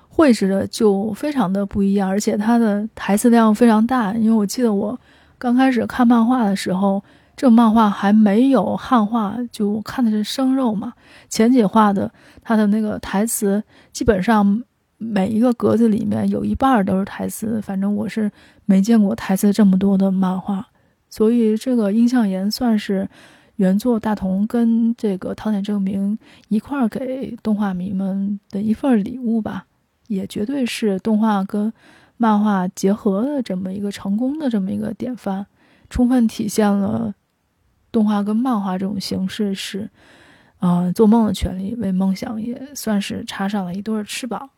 [0.07, 4.13] 绘制的就非常的不一样，而且它的台词量非常大。
[4.13, 4.99] 因为我记得我
[5.39, 7.03] 刚开始看漫画的时候，
[7.39, 10.91] 这漫画还没有汉化，就看的是生肉嘛。
[11.29, 14.61] 前几话的它的那个台词，基本上
[14.97, 18.29] 每一个格子里面有一半都是台词，反正我是
[18.65, 20.67] 没见过台词这么多的漫画。
[21.09, 23.07] 所以这个音像岩算是
[23.55, 29.65] 原作大同跟这个汤浅证明一块儿给动画迷们的一份礼物吧，
[30.07, 31.71] 也绝对是动画跟
[32.17, 35.45] 漫画结合的这么一个成功的这么一个典范，
[35.89, 37.13] 充分体现了
[37.91, 39.89] 动画跟漫画这种形式是，
[40.59, 44.49] 啊，做梦的权利为梦想，也算是插上了一对翅膀。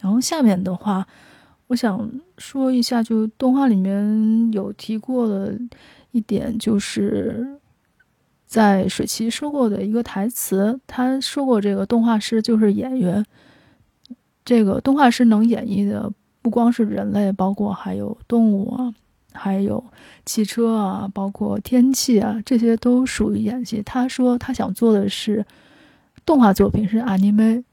[0.00, 1.06] 然后下面的话。
[1.68, 5.58] 我想说一下，就动画里面有提过的
[6.10, 7.58] 一点，就是
[8.46, 13.24] 在水崎说过的一个台词，他说过这个动画师就是演员，
[14.44, 18.94] 这个动画师能演绎的不光是人类，包括还有动物啊，
[19.34, 19.84] 还有
[20.24, 23.82] 汽车啊，包括天气啊，这些都属于演戏。
[23.84, 25.44] 他说他想做的是
[26.24, 27.64] 动画作品，是 anime，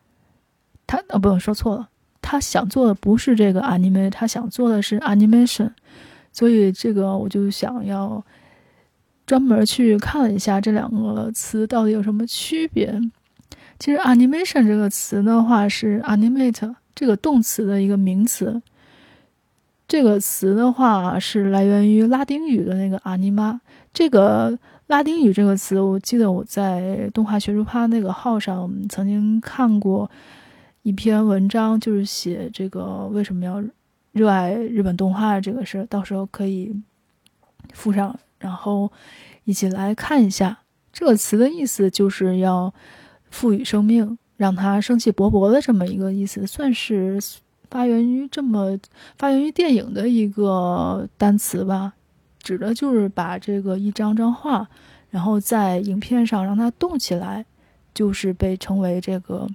[0.85, 1.87] 他啊，不，说错了。
[2.21, 5.71] 他想做的不是这个 anime，他想做的是 animation，
[6.31, 8.23] 所以这个我就想要
[9.25, 12.99] 专门去看了一下这两个词到底有什么区别。
[13.79, 18.61] 其实 animation 这个词的话是 animate 这个动词的一个名词，
[19.91, 23.59] 这个词的话是来源于拉丁语的那个 anima。
[23.93, 30.09] 这个拉丁语这个词，我记得我在动画学术趴那个号上曾经看过。
[30.83, 33.61] 一篇文章就是写这个为什么要
[34.13, 36.73] 热爱日本动画这个事儿，到时候可以
[37.73, 38.89] 附上，然后
[39.43, 40.59] 一起来看一下。
[40.93, 42.73] 这个词的意思就是要
[43.29, 47.19] 赋予生命，让它生气勃勃的这么一个意思，算是
[47.71, 48.77] 发源于这么
[49.17, 51.93] 发源于电影的一个单词吧，
[52.43, 54.67] 指的就是把这个一张张画，
[55.09, 57.45] 然后在影片上让它动起来，
[57.93, 59.47] 就是被称为这个。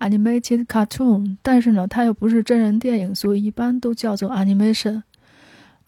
[0.00, 5.02] Animated cartoon，但是呢，它又不是真人电影，所以一般都叫做 animation。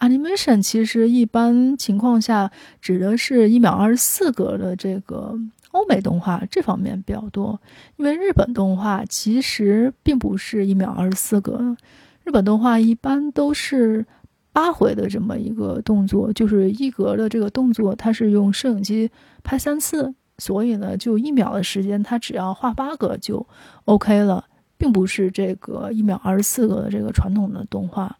[0.00, 5.38] animation 其实一般情况下指的是一秒二十四格的这个
[5.70, 7.60] 欧美动画这方面比较多，
[7.96, 11.76] 因为日本动画其实并不是一秒二十四格，
[12.24, 14.04] 日本动画一般都是
[14.52, 19.10] 八回的这么一个动作，就是一格的这个动作，它是用摄影机
[19.42, 20.14] 拍三次。
[20.38, 23.46] 所以呢，就一秒的时间，它只要画八个就
[23.84, 24.42] OK 了，
[24.78, 28.16] 并不是这个一秒二十四个的这个传统的动画，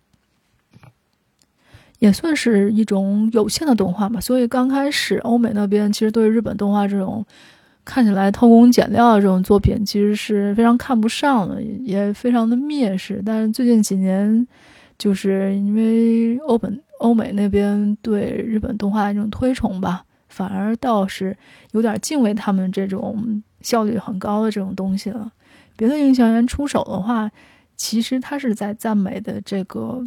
[2.00, 4.20] 也算是一种有限的动画嘛。
[4.20, 7.24] 所以刚开始欧美那边其实对日本动画这种
[7.84, 13.22] 看起来偷工减料的这种作品，其实是非常看不上的，也非常的蔑视。
[13.24, 14.46] 但是最近几年，
[14.98, 21.36] 就是因为欧本欧美那边对日本动画的这种推崇吧，反而倒是
[21.72, 25.32] 有点敬畏他们这种效率很高的这种东西了。
[25.76, 27.30] 别的印象员出手的话，
[27.76, 30.06] 其实他是在赞美的这个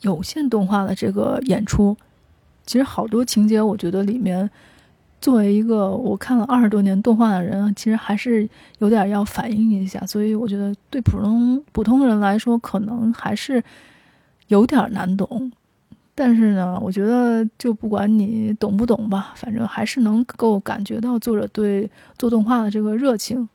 [0.00, 1.96] 有线动画的这个演出。
[2.64, 4.50] 其实好多情节，我觉得里面。
[5.18, 13.60] 作为一个我看了二十多年动画的人，其实还是有点要反映一下，所以我觉得对普通普通人来说，可能还是
[14.48, 15.50] 有点难懂。
[16.14, 23.48] 但是呢，我觉得就不管你懂不懂吧，反正还是能够感觉到作者对做动画的这个热情。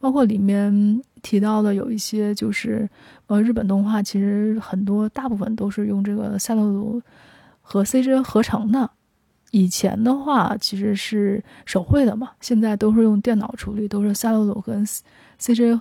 [0.00, 2.90] 包括里面提到的有一些，就是
[3.28, 7.02] 呃，日本动画其实很多大部分都是用这个赛璐璐
[7.62, 8.90] 和 CG 合成的。
[9.50, 14.84] 以前的话其实是手绘的嘛，现在都是用电脑处理，都是赛璐璐跟
[15.40, 15.80] CG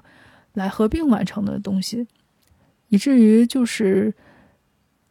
[0.54, 2.08] 来合并完成的东西，
[2.88, 4.14] 以至于就是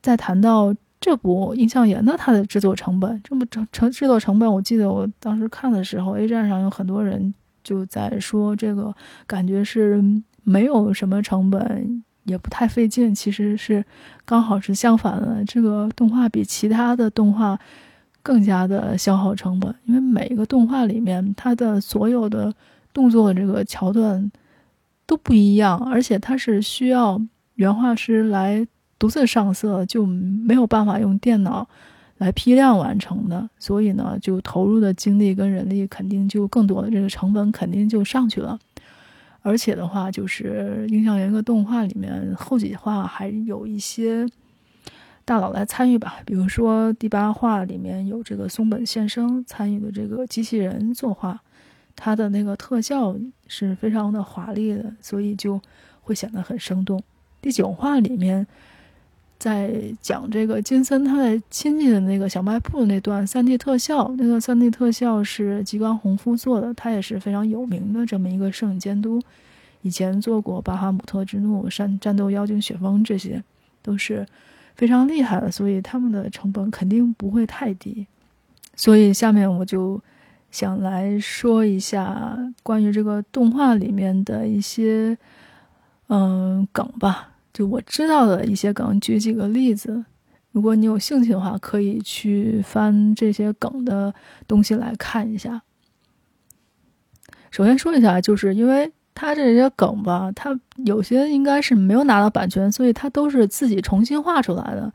[0.01, 8.94] 在谈到这部《印象岩》的它的制作成本，这么成成制作成本，我记得我当时看的时候，A 站上有很多人就在说这个
[9.27, 10.03] 感觉是
[10.44, 13.83] 没有什么成本，也不太费劲，其实是
[14.27, 17.59] 刚好是相反的，这个动画比其他的动画。
[18.27, 22.53] 更加的消耗成本，因为每一个动画里面它的所有的
[22.93, 24.33] 动作这个桥段
[25.07, 27.23] 都不一样，而且它是需要
[27.55, 28.67] 原画师来
[28.99, 31.69] 独自上色，就没有办法用电脑
[32.19, 38.59] 来批量完成的，所以呢，就投入的精力跟人力肯定就更多了，这个成本肯定就上去了。
[39.46, 44.26] 而且的话，就是印象一个动画里面后几话还有一些。
[45.24, 51.40] 大佬来参与吧，比如说第八话里面有这个松本宪生参与的这个机器人作画，
[51.96, 53.16] 它的那个特效
[53.48, 55.61] 是非常的华丽的，所以就
[56.00, 57.02] 会显得很生动。
[57.42, 58.46] 第九话里面
[59.38, 69.20] 在讲这个金森他在亲戚的那个小卖部的那段 3D 特效，那个 3D 特效是吉冈宏夫做的，他也是非常有名的这么一个摄影监督，
[69.83, 73.42] 以前做过《巴哈姆特之怒》《山战斗妖精雪峰》，这些
[73.83, 74.27] 都是。
[74.77, 78.07] 非常厉害的，所以他们的成本肯定不会太低。
[78.75, 79.99] 所以下面我就
[80.51, 85.16] 想来说一下关于这个动画里面的一些
[86.09, 90.05] 嗯梗吧，就我知道的一些梗，举几个例子。
[90.53, 94.12] 如果你有兴趣的话，可以去翻这些梗的
[94.47, 95.62] 东西来看一下。
[97.51, 98.92] 首先说一下，就是因为。
[99.19, 104.92] 他这些梗吧，他有些应该是没有拿到版权，所以他都是自己重新画出来的。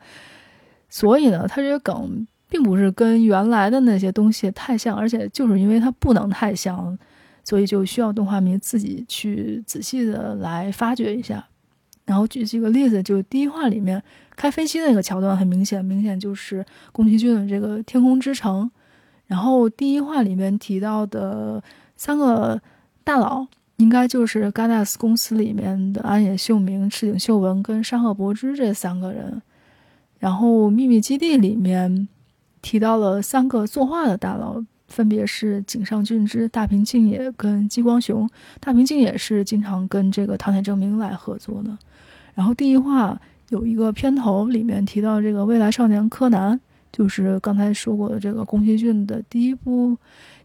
[0.88, 6.96] 所以呢，他这些梗并不是跟原来的那些东西太像，而且就是因为它不能太像，
[7.42, 11.44] 所以就需要动画迷自己去仔细的来发掘一下。
[12.12, 14.02] 然后举几个例子，就第一话里面
[14.36, 18.64] 开飞机那个桥段，很明显，明显就是宫崎骏的这个《天空之城》。
[19.26, 21.64] 然后第一话里面提到的
[21.96, 22.60] 三个
[23.02, 23.46] 大佬。
[23.78, 29.42] 应该就是 Gadas 公司里面的安野秀明、赤井秀文跟山贺博之这三个人。
[30.20, 32.06] 然后秘密基地里面
[32.60, 38.28] 提到了三个作画的大佬，分别是井上俊之、大平敬也跟激光雄。
[38.60, 41.76] 大平敬也是经常跟这个唐田正明来合作的。
[42.34, 46.58] 然后第一话有一个片头里面提到这个未来少年柯南，
[46.90, 49.96] 就是刚才说过的这个宫崎骏的第一部。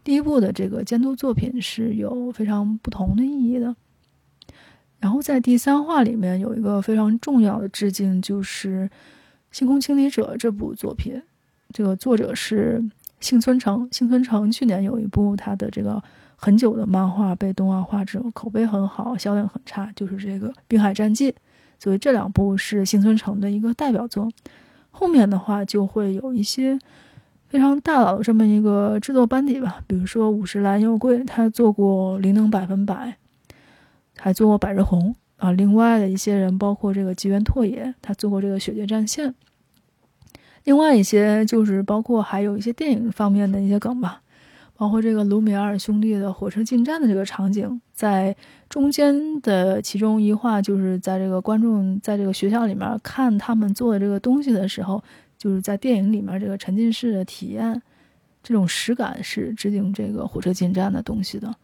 [0.04, 3.76] 第一部的这个监督作品是有非常不同的意义的。
[5.00, 8.88] 然后在第三话里面有一个非常重要的致敬，就是
[9.50, 11.22] 《星空清理者》这部作品。
[11.74, 12.82] 这个作者是
[13.20, 16.02] 幸村成，幸村成去年有一部他的这个
[16.36, 21.30] 很久的漫画被动画化之后，口碑很好，销量很差，就是这个《滨海战记》。
[21.78, 24.30] 所以这两部是幸村成的一个代表作。
[24.90, 26.78] 后面的话就会有一些。
[27.50, 32.94] 非常大佬的这么一个制作班底吧，比如说五十岚佑贵，他做过《灵能百分百》，
[34.18, 35.50] 还做过《百日红》啊。
[35.52, 39.30] 另外的一些人，包括这个吉原拓也，他做过这个《血界战线》。
[40.64, 44.20] 另外一些就是包括还有一些电影方面的一些梗吧，
[44.78, 48.34] 包括这个卢米埃尔兄弟的火车进站的这个场景，在
[48.70, 55.02] 中间的其中一话，就是在这个观众在这个学校里面看他们做的这个东西的时候。
[55.38, 57.80] 就是在电影里面这个沉浸式的体验，
[58.42, 61.54] 这种实感是致敬这个火车进站的东西的。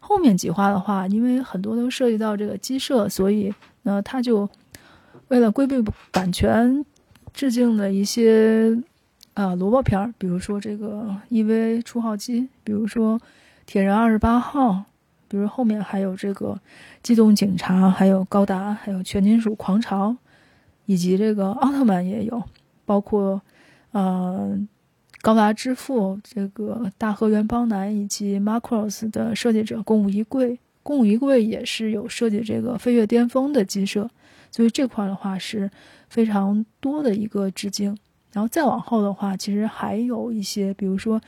[0.00, 4.50] 后面几话的话，因为很多都涉及到这个机设，所以呢，他就
[5.28, 5.80] 为了规避
[6.10, 6.84] 版权，
[7.32, 8.76] 致敬了一些
[9.34, 13.20] 啊萝卜片儿，比如说这个 EV 初号机，比如说
[13.66, 14.84] 铁人二十八号，
[15.28, 16.58] 比如后面还有这个
[17.02, 20.16] 机动警察，还有高达，还有全金属狂潮，
[20.86, 22.42] 以及这个奥特曼也有，
[22.84, 23.42] 包括
[23.90, 24.56] 呃
[25.20, 34.08] 高达之父这个大和原邦男以及 Macross 的设计者宫武一贵，宫武一贵也是有设计这个飞跃巅峰的机设，
[34.52, 35.70] 所以这块的话是
[36.08, 37.96] 非常多的一个致敬。
[38.34, 41.20] 然后再往后的话，其实还有一些，比如说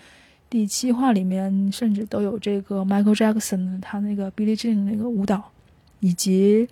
[0.50, 5.52] 第七话里面甚至都有这个 Michael Jackson 他那个 Billie Jean 那个舞蹈，
[6.00, 6.68] 以及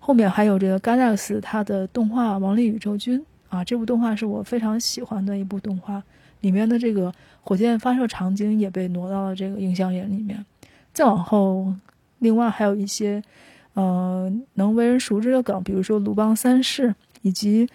[0.00, 6.02] 后面还有这个 Galaxy 他的动画《王力宇宙军》啊，这部动画是我非常喜欢的一部动画，
[6.40, 10.44] 里面的这个火箭发射场景也被挪到了这个映像眼里面。
[10.92, 11.72] 再往后，
[12.18, 13.22] 另外还有一些
[13.74, 17.68] 呃能为人熟知的梗，比如说鲁邦三世以及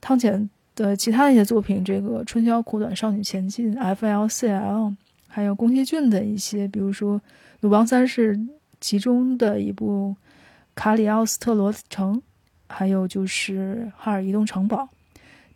[0.00, 0.50] 汤浅。
[0.76, 4.94] 的其他的一些作品，这个《春宵苦短，少女前进》（F.L.C.L.），
[5.26, 7.18] 还有宫崎骏的一些，比如说
[7.60, 8.36] 《鲁邦三世》
[8.80, 10.14] 其中的一部
[10.74, 12.16] 《卡里奥斯特罗城》，
[12.68, 14.82] 还有就是《哈尔移动城堡》。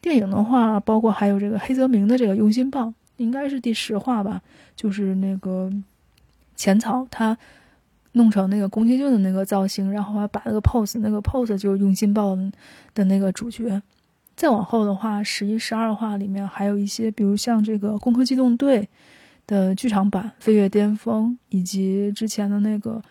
[0.01, 4.41] 电影的话，包括还有这个黑泽明的这个《用心棒》，应该是第十话吧，
[4.75, 5.71] 就是那个
[6.57, 7.37] 浅草他
[8.13, 12.35] 弄成那个宫崎骏的那个造型，然后还摆了个 pose，那个 pose 就是《用心棒》
[12.95, 13.83] 的那个主角。
[14.41, 18.81] 再往后的话，十一、十二话里面还有一些，比如像这个《攻壳机动队》
[19.47, 22.93] 的剧场版《飞跃巅峰》，以及之前的那个《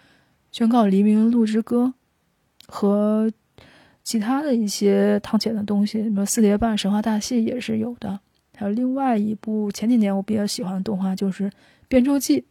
[0.51, 1.93] 宣告黎明路之歌》，
[2.67, 3.31] 和
[4.03, 8.19] 其他的一些汤浅的东西，什么四叠半神话大戏也是有的。
[8.57, 11.47] 还有另外一部前几年我比较喜欢的动画，就是
[11.87, 12.41] 《变周记》。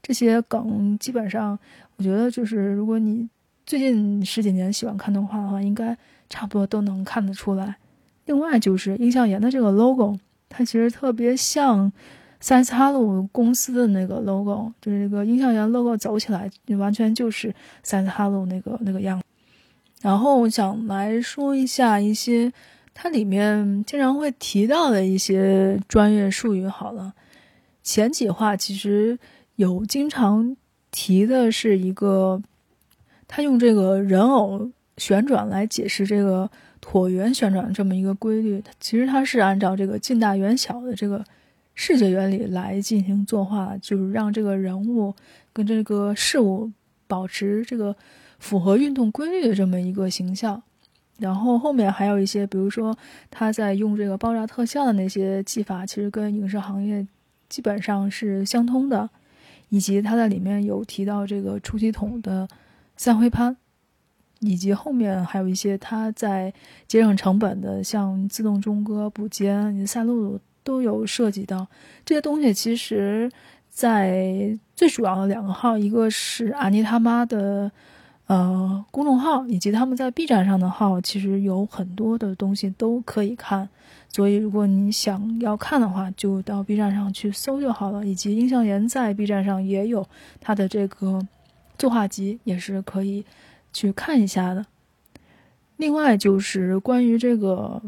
[0.00, 1.58] 这些梗基本上，
[1.98, 3.28] 我觉得就是如果你
[3.66, 5.94] 最近十几年喜欢看动画的话，应该。
[6.28, 7.76] 差不多都能看得出来。
[8.26, 10.18] 另外就是印象岩的这个 logo，
[10.48, 11.92] 它其实特别像
[12.40, 19.24] 三斯哈鲁公司的那个 logo，就是这个印象岩 logo 走起来完全就是三斯哈鲁那个那个样子。
[20.00, 22.52] 然后想来说一下一些
[22.94, 26.66] 它里面经常会提到的一些专业术语。
[26.66, 27.12] 好了，
[27.82, 29.18] 前几话其实
[29.56, 30.56] 有经常
[30.90, 32.42] 提的是一个，
[33.28, 34.70] 他用这个人偶。
[34.96, 41.24] 旋转来解释这个椭圆旋转这么一个规律，其实它是按照这个近大远小的这个
[41.74, 45.14] 视觉原理来进行作画，就是让这个人物
[45.52, 46.70] 跟这个事物
[47.06, 47.96] 保持这个
[48.38, 50.62] 符合运动规律的这么一个形象。
[51.18, 52.96] 然后后面还有一些，比如说
[53.30, 57.06] 他在用这个爆炸特效的那些技法，其实跟影视行业
[57.48, 59.08] 基本上是相通的，
[59.68, 62.48] 以及他在里面有提到这个出气筒的
[62.96, 63.56] 三回攀。
[64.44, 66.52] 以及后面还有一些他在
[66.86, 71.66] 节省成本的，像自动中歌、补间、赛璐都有涉及到
[72.04, 72.52] 这些东西。
[72.52, 73.30] 其实，
[73.68, 77.70] 在最主要的两个号，一个是阿妮他妈的
[78.26, 83.68] 呃公众号，以及他们在 B 站上的号，其实有很多的东西都可以看。
[84.08, 88.06] 所以，如果你想要看的话，就到 B 站上去搜就好了。
[88.06, 90.06] 以及印象岩在 B 站上也有
[90.40, 91.20] 他的这个
[91.76, 93.24] 作画集，也是可以。
[93.74, 94.64] 去看一下的。
[95.76, 97.82] 另外就是关于这个，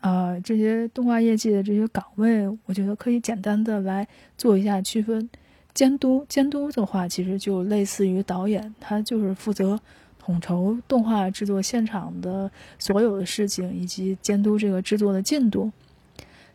[0.00, 4.06] 呃，这些动画业界的这些岗位，我觉得可以简单的来
[4.38, 5.28] 做一下区分。
[5.74, 9.78] 监督，监督的话，其实就类似于导演，他就是负责
[10.20, 15.72] 统筹动画制作现场的所有的事情，以及监督这个制作的进度。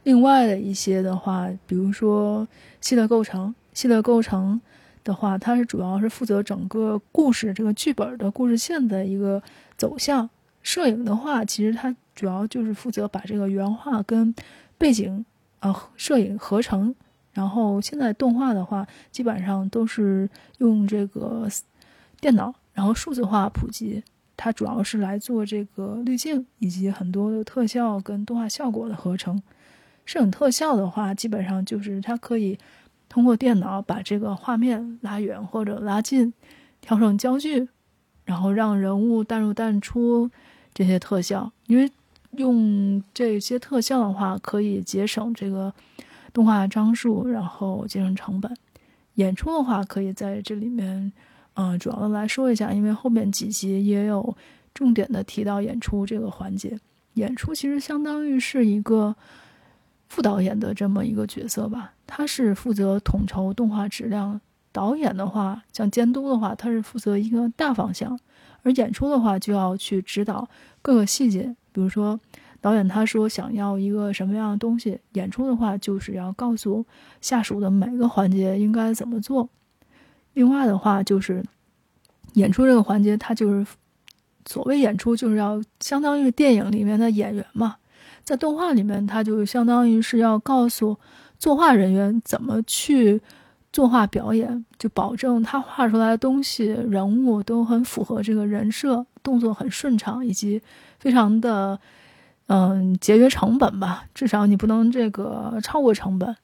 [0.03, 2.47] 另外的一些的话，比如说
[2.79, 4.61] 系列构成，系列构成。
[5.03, 9.41] 的话，它是主要是负责整个故事这个剧本的故事线的一个
[9.77, 10.29] 走向。
[10.61, 14.33] 摄影的话，其实它主要就是负责把这个原画跟
[14.77, 15.25] 背景
[15.59, 16.93] 啊摄影合成。
[17.31, 21.47] 然后现在动画的话，基本上都是用这个
[22.19, 24.03] 电脑，然后数字化普及。
[24.35, 29.41] 它主要是来做这个滤镜以及很多的特效跟动画效果的合成。
[30.05, 32.57] 摄影特效的话，基本上就是它可以。
[33.09, 36.31] 通过电脑把这个画面拉远或者拉近，
[36.79, 37.67] 调整焦距，
[38.23, 40.29] 然后让人物淡入淡出
[40.73, 41.51] 这些特效。
[41.65, 41.89] 因为
[42.37, 45.73] 用这些特效的话，可以节省这个
[46.31, 48.55] 动画张数，然后节省成本。
[49.15, 51.11] 演出的话，可以在这里面，
[51.55, 54.37] 嗯，主要的来说一下，因为后面几集也有
[54.73, 56.79] 重点的提到演出这个环节。
[57.15, 59.15] 演出其实相当于是一个。
[60.09, 64.41] 副导演的这么一个角色吧，他是负责统筹动画质量。
[64.71, 68.19] 导演的话，像监督的话，他是负责一个大方向，
[68.61, 70.47] 而演出的话就要去指导
[70.81, 71.55] 各个细节。
[71.71, 72.19] 比如说，
[72.61, 76.85] 导演他说想要一个什么样的东西，演出的话就是要告诉
[77.19, 79.49] 下属的每个环节应该怎么做。
[80.33, 81.43] 另外的话就是
[82.33, 83.65] 演出这个环节，它就是
[84.45, 87.77] 所谓演出，就是要相当于电影里面的演员嘛，
[88.29, 90.95] 在动画里面，它就相当于是要告诉
[91.39, 93.19] 作画人员怎么去
[93.73, 100.61] 作画表演，就保证他画出来的东西人物都很符合这个人设，动作很顺畅，以及
[100.99, 101.79] 非常的。
[102.51, 106.35] 嗯，节约成本吧，至少你不能这个超过成本。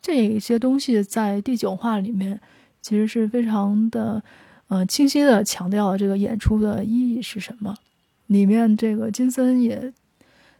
[0.00, 2.40] 这些东西在第九话里面
[2.80, 4.22] 其实是非常的，
[4.68, 7.74] 呃，清晰的强调了这个演出的意义是什么。
[8.28, 9.92] 里面这个金森也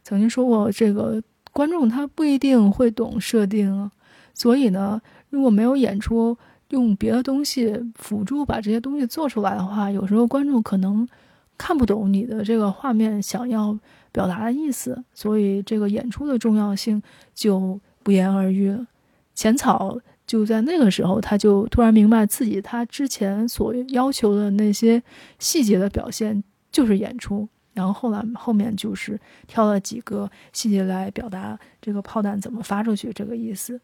[0.03, 1.23] 曾经说过，这个
[1.53, 3.91] 观众他不一定会懂设定，
[4.35, 5.01] 所以呢，
[5.31, 6.37] 如果没有演出，
[6.69, 11.09] 用别的东西辅助把这些东西做出来的话，有时候观众可能
[11.57, 13.79] 看不懂你的这个画面想要。
[14.15, 17.03] 表达的意思，所以这个演出的重要性
[17.35, 18.87] 就不言而喻了。
[19.35, 25.03] 浅草就在那个时候，他就突然明白自己他之前所要求的那些
[25.39, 33.81] 细节的表现就是演出，然后后来后面就是挑了几个细节来表达这个炮弹怎么发出去这个意思。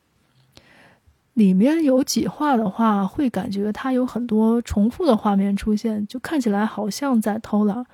[1.34, 7.84] 里面有几话的话，会感觉它有很多重复的画面出现，就看起来好像在偷懒。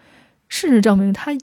[0.48, 1.36] 事实证明，它。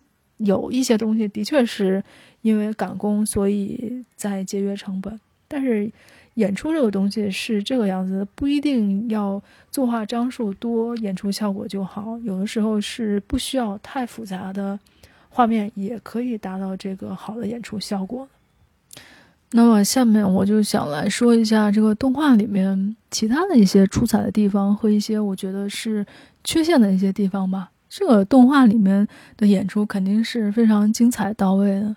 [0.44, 2.04] 有一些东西的确是
[2.42, 5.20] 因为赶工，所以在节约成本。
[5.48, 5.92] 但是
[6.36, 12.18] 演出这个东西是这个样子，不一定要作画张数多，演出效果就好。
[12.20, 14.80] 有的时候是不需要太复杂的
[15.30, 18.28] 画面，也可以达到这个好的演出效果。
[19.54, 26.06] 那么下面我就想来说一下这个动画里面其他的一些出彩的地方和一些我觉得是
[26.46, 27.70] 缺陷的一些地方吧。
[27.90, 29.06] 这个动画里面
[29.36, 31.94] 的演出肯定是非常精彩到位的，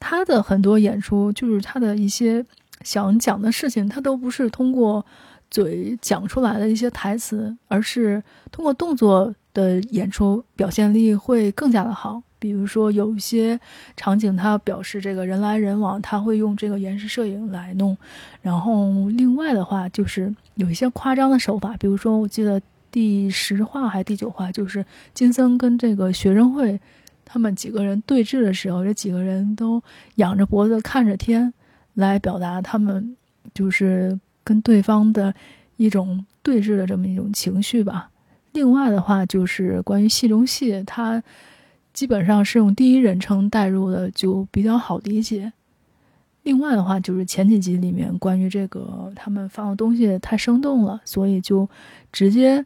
[0.00, 2.44] 他的很多演出就是他的一些
[2.84, 5.04] 想讲的事情，他都不是通过
[5.50, 8.22] 嘴讲出来的一些台词，而是
[8.52, 12.22] 通过动作的演出，表现力会更加的好。
[12.38, 13.58] 比如说有一些
[13.96, 17.96] 场景，他表示这个人来人往，他会用这个延时摄影来弄。
[18.42, 22.62] 然后另外的话，就是有一些夸张的手法，比如说我记得。
[22.94, 26.80] 第十话还是第九话，就是金森跟这个学生会
[27.24, 29.82] 他们几个人对峙的时候，这几个人都
[30.14, 31.52] 仰着脖子看着天，
[31.94, 33.16] 来表达他们
[33.52, 35.34] 就是跟对方的
[35.76, 38.10] 一种对峙的这么一种情绪吧。
[38.52, 41.22] 另外的话，就是关于戏中戏，它
[41.92, 45.52] 基本上是用第一人称代入的，就比较好理解。
[46.42, 51.68] 另外的话，就是前几集里面关于这个他们放的东西太生动了，所以就
[52.12, 52.64] 直接。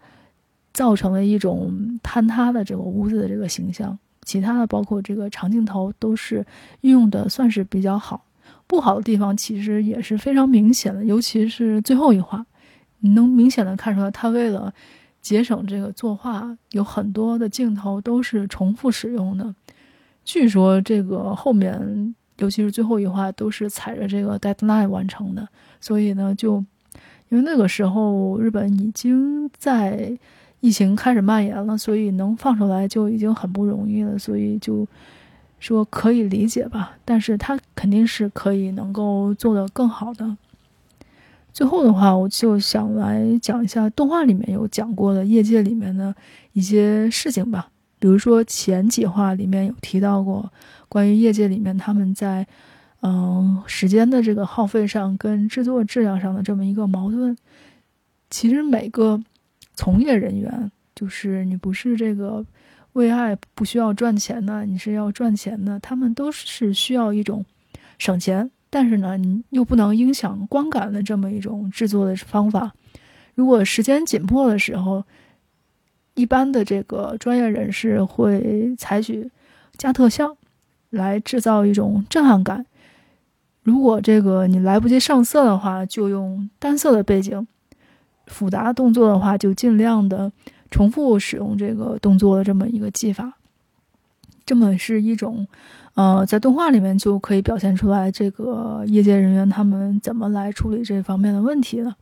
[0.75, 6.47] 造成了一种坍塌的这个屋子的这个形象，其他的包括这个长镜头都是
[6.83, 8.23] 运用的算是比较好。
[8.69, 12.47] 不好的地方其实也是非常明显的，尤其是最后一话，
[13.01, 14.73] 你能明显的看出来，他为了
[15.21, 19.53] 节省这个作画，有很多的镜头都是重复使用的。
[20.25, 25.49] 据说这个后面，尤其是最后一话，都是踩着这个 deadline 完成的。
[25.81, 26.65] 所以呢，就
[27.31, 30.17] 因为那个时候日本已经在。
[30.61, 34.85] 疫情开始蔓延了，所以能放出来就已经很不容易了，所以就
[35.59, 36.97] 说可以理解吧。
[37.05, 40.37] 但是他肯定是可以能够做得更好的。
[41.53, 46.15] 最后的话，我就想来讲一下动画里面有讲过的业界里面的
[46.53, 47.71] 一些事情吧。
[47.99, 50.53] 比如说前几话里面有提到过
[50.89, 52.47] 关于业界里面他们在
[53.01, 57.37] 嗯时间的这个耗费上跟制作质量上的这么一个矛盾。
[58.31, 59.21] 其实每个。
[59.81, 62.45] 从业人员就是你不是这个
[62.99, 65.79] 为爱不需要赚钱的，你是要赚钱的。
[65.79, 67.45] 他们都是需要一种
[67.97, 72.73] 省钱，但是呢，你又不能影响观感的这么一种制作的方法。
[73.37, 75.05] 如果时间紧迫的时候，
[76.15, 79.31] 一般的这个专业人士会采取
[79.77, 80.37] 加特效
[80.91, 82.67] 来制造一种震撼感。
[83.63, 87.47] 如果这个你来不及上色的话，就用单色的背景。
[88.27, 90.31] 复杂动作的话，就尽量的
[90.71, 93.39] 重复使用这个动作的这么一个技法，
[94.45, 95.47] 这么是一种，
[95.95, 101.97] 呃，在动画里面就可以表现出来这个业界人员他们怎么来处理这方面的问题了。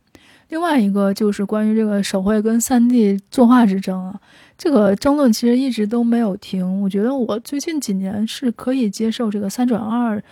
[0.49, 4.21] 另外一个就是关于这个手绘跟三 D 作画之争啊，
[4.57, 6.81] 这个争论其实一直都没有停。
[6.81, 10.23] 我觉得我最近几年是可以接受这个三转二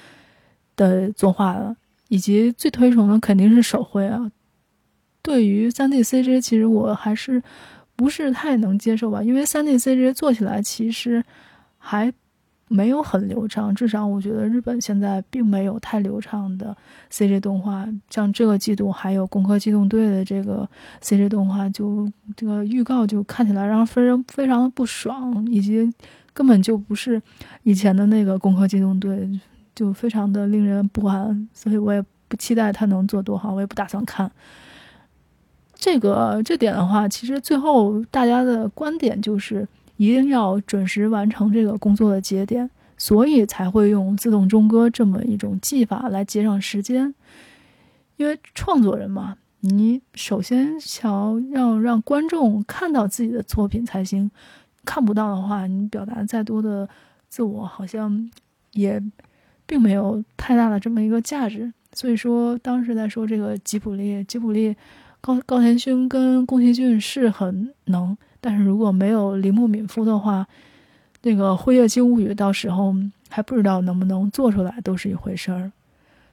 [0.78, 1.76] 的作画的，
[2.08, 4.32] 以及最推崇的肯定是手绘啊。
[5.22, 7.44] 对于三 D CG，其实我还是
[7.96, 11.24] 不是太能接受吧，因为三 D CG 做起来其实
[11.78, 12.12] 还
[12.68, 16.76] 没有很流畅，至少我觉得日本现在并没有太流畅的
[17.12, 17.88] CG 动画。
[18.10, 20.68] 像这个季度还有《攻壳机动队》的这个
[21.02, 25.88] CG 动画，就这个预告就看起来让人非常非常不爽，以及
[26.34, 27.22] 根本就不是
[27.64, 29.18] 以前的那个《攻壳机动队》，
[29.76, 31.48] 就非常的令人不安。
[31.54, 34.30] 所以我也不期待它能做多好，我也不打算看。
[35.76, 39.68] 这个这点的话，其实最后大家的观点就是。
[39.98, 47.16] 一定要准时完成这个工作的节点，所以才会用自动钟歌这么一种技法来节省时间。
[48.18, 54.30] 因为创作人嘛，你首先想要让观众看到自己的作品才行，
[54.84, 56.90] 看不到的话，你表达再多的
[57.30, 58.30] 自我，好像
[58.74, 59.02] 也
[59.66, 61.72] 并没有太大的这么一个价值。
[61.94, 64.76] 所以说，当时在说这个吉卜力，吉卜力
[65.26, 68.16] 高高田勋跟宫崎骏是很能。
[68.40, 70.46] 但是如果没有铃木敏夫的话，
[71.24, 72.94] 那个《辉夜姬物语》到时候
[73.28, 75.72] 还不知道能不能做出来，都是一回事儿。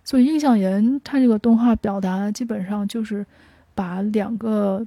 [0.04, 3.24] 所以印象岩他这个动画表达基本上就是
[3.74, 4.84] 把两个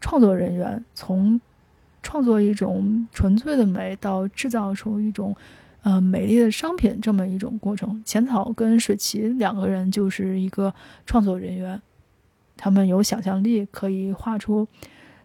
[0.00, 1.38] 创作人员从
[2.02, 5.36] 创作一种纯粹的美到制造出一种
[5.82, 8.02] 呃美丽的商品这么一种过程。
[8.06, 10.72] 浅草跟水崎两个人就是一个
[11.04, 11.78] 创作人员，
[12.58, 14.68] 他们有想象力，可以画出。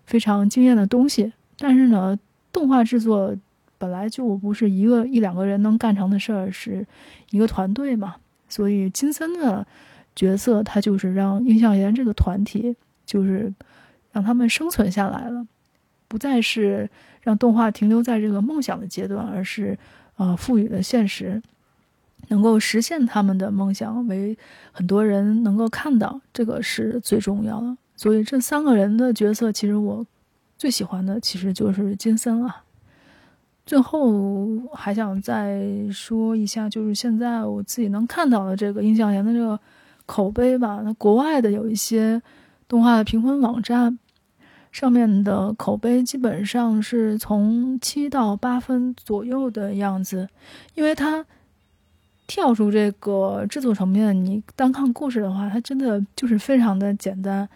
[0.05, 2.19] 非常惊艳的东西，但是呢，
[2.51, 3.33] 动画制作
[3.77, 6.85] 本来就不是一个一两个人能干成的事儿，是
[7.29, 8.17] 一个团队嘛。
[8.49, 9.65] 所以金森的
[10.13, 12.75] 角色，他就是让印象岩这个团体，
[13.05, 13.53] 就是
[14.11, 15.47] 让他们生存下来了，
[16.09, 16.89] 不再是
[17.21, 19.79] 让动画停留在这个梦想的阶段，而是
[20.17, 21.41] 呃赋予了现实，
[22.33, 24.35] 能够实现他们的梦想，为
[24.71, 27.77] 很多人能够看到，这个是最重要的。
[27.95, 30.03] 所以这三个人的角色，其实我
[30.57, 32.63] 最喜欢的其实就是金森了。
[33.67, 35.61] 最后还想再
[35.91, 39.59] 说一下，就是现在我自己能看到的这个印象岩的这个
[40.07, 40.81] 口碑吧。
[40.83, 42.19] 那国外的有一些
[42.67, 43.99] 动画的评分网站
[44.71, 50.27] 上面的口碑基本上是从七到八分左右的样子，
[50.73, 51.23] 因为它
[52.27, 57.47] 跳出这个制作层面，你单看故事的话，它真的就是非常的简单。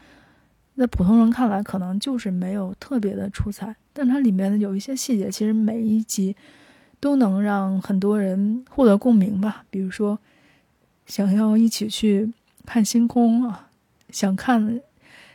[0.78, 6.36] 在普通人看来，可能就是没有特别的出彩，但它里面有一些细节，其实每一集
[7.00, 9.64] 都能让很多人获得共鸣吧。
[9.72, 10.20] 比如说，
[11.08, 12.32] 想要一起去
[12.64, 13.70] 看星空啊，
[14.12, 14.80] 想看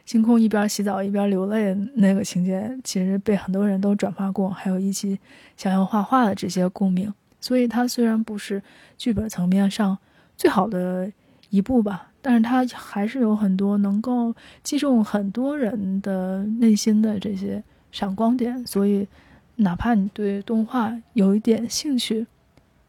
[0.07, 4.49] 星空一边洗澡一边流泪那个情节，其实被很多人都转发过。
[4.49, 5.19] 还有一起
[5.57, 7.13] 想要画画的这些共鸣，
[7.43, 8.63] 所以它虽然不是
[8.97, 9.99] 剧本层面上
[10.39, 11.13] 最好的
[11.51, 12.09] 一部吧。
[12.25, 14.33] 但是它还是有很多能够
[14.63, 19.09] 击中很多人的内心的这些闪光点，所以
[19.57, 22.25] 哪怕你对动画有一点兴趣，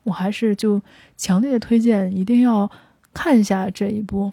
[0.03, 0.79] 我还是就
[1.17, 2.69] 强烈推荐一定要
[3.11, 4.31] 看一下这一部。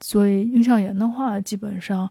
[0.00, 2.08] 所以印象岩的话，基本上，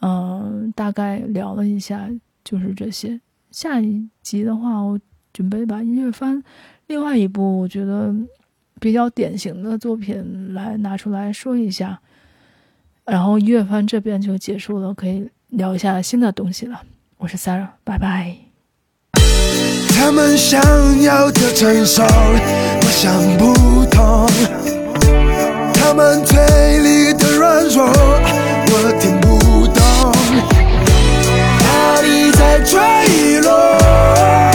[0.00, 2.10] 嗯，大概聊了一下
[2.44, 3.18] 就是这些。
[3.50, 5.00] 下一集的话，我
[5.34, 6.42] 准备把音乐番
[6.86, 8.14] 另外一部，我觉得。
[8.80, 12.00] 比较典型的作品来拿出来说一下，
[13.06, 16.82] 然后音乐番这边就结束了，可以聊一下新的东西了。
[17.16, 18.36] 我是 Sarah，拜拜。
[19.88, 20.60] 他们想
[21.00, 23.54] 要的成熟，我想不
[23.86, 24.26] 通；
[25.72, 26.36] 他们嘴
[26.80, 30.12] 里的软弱，我听不懂。
[31.60, 34.53] 哪里在坠落？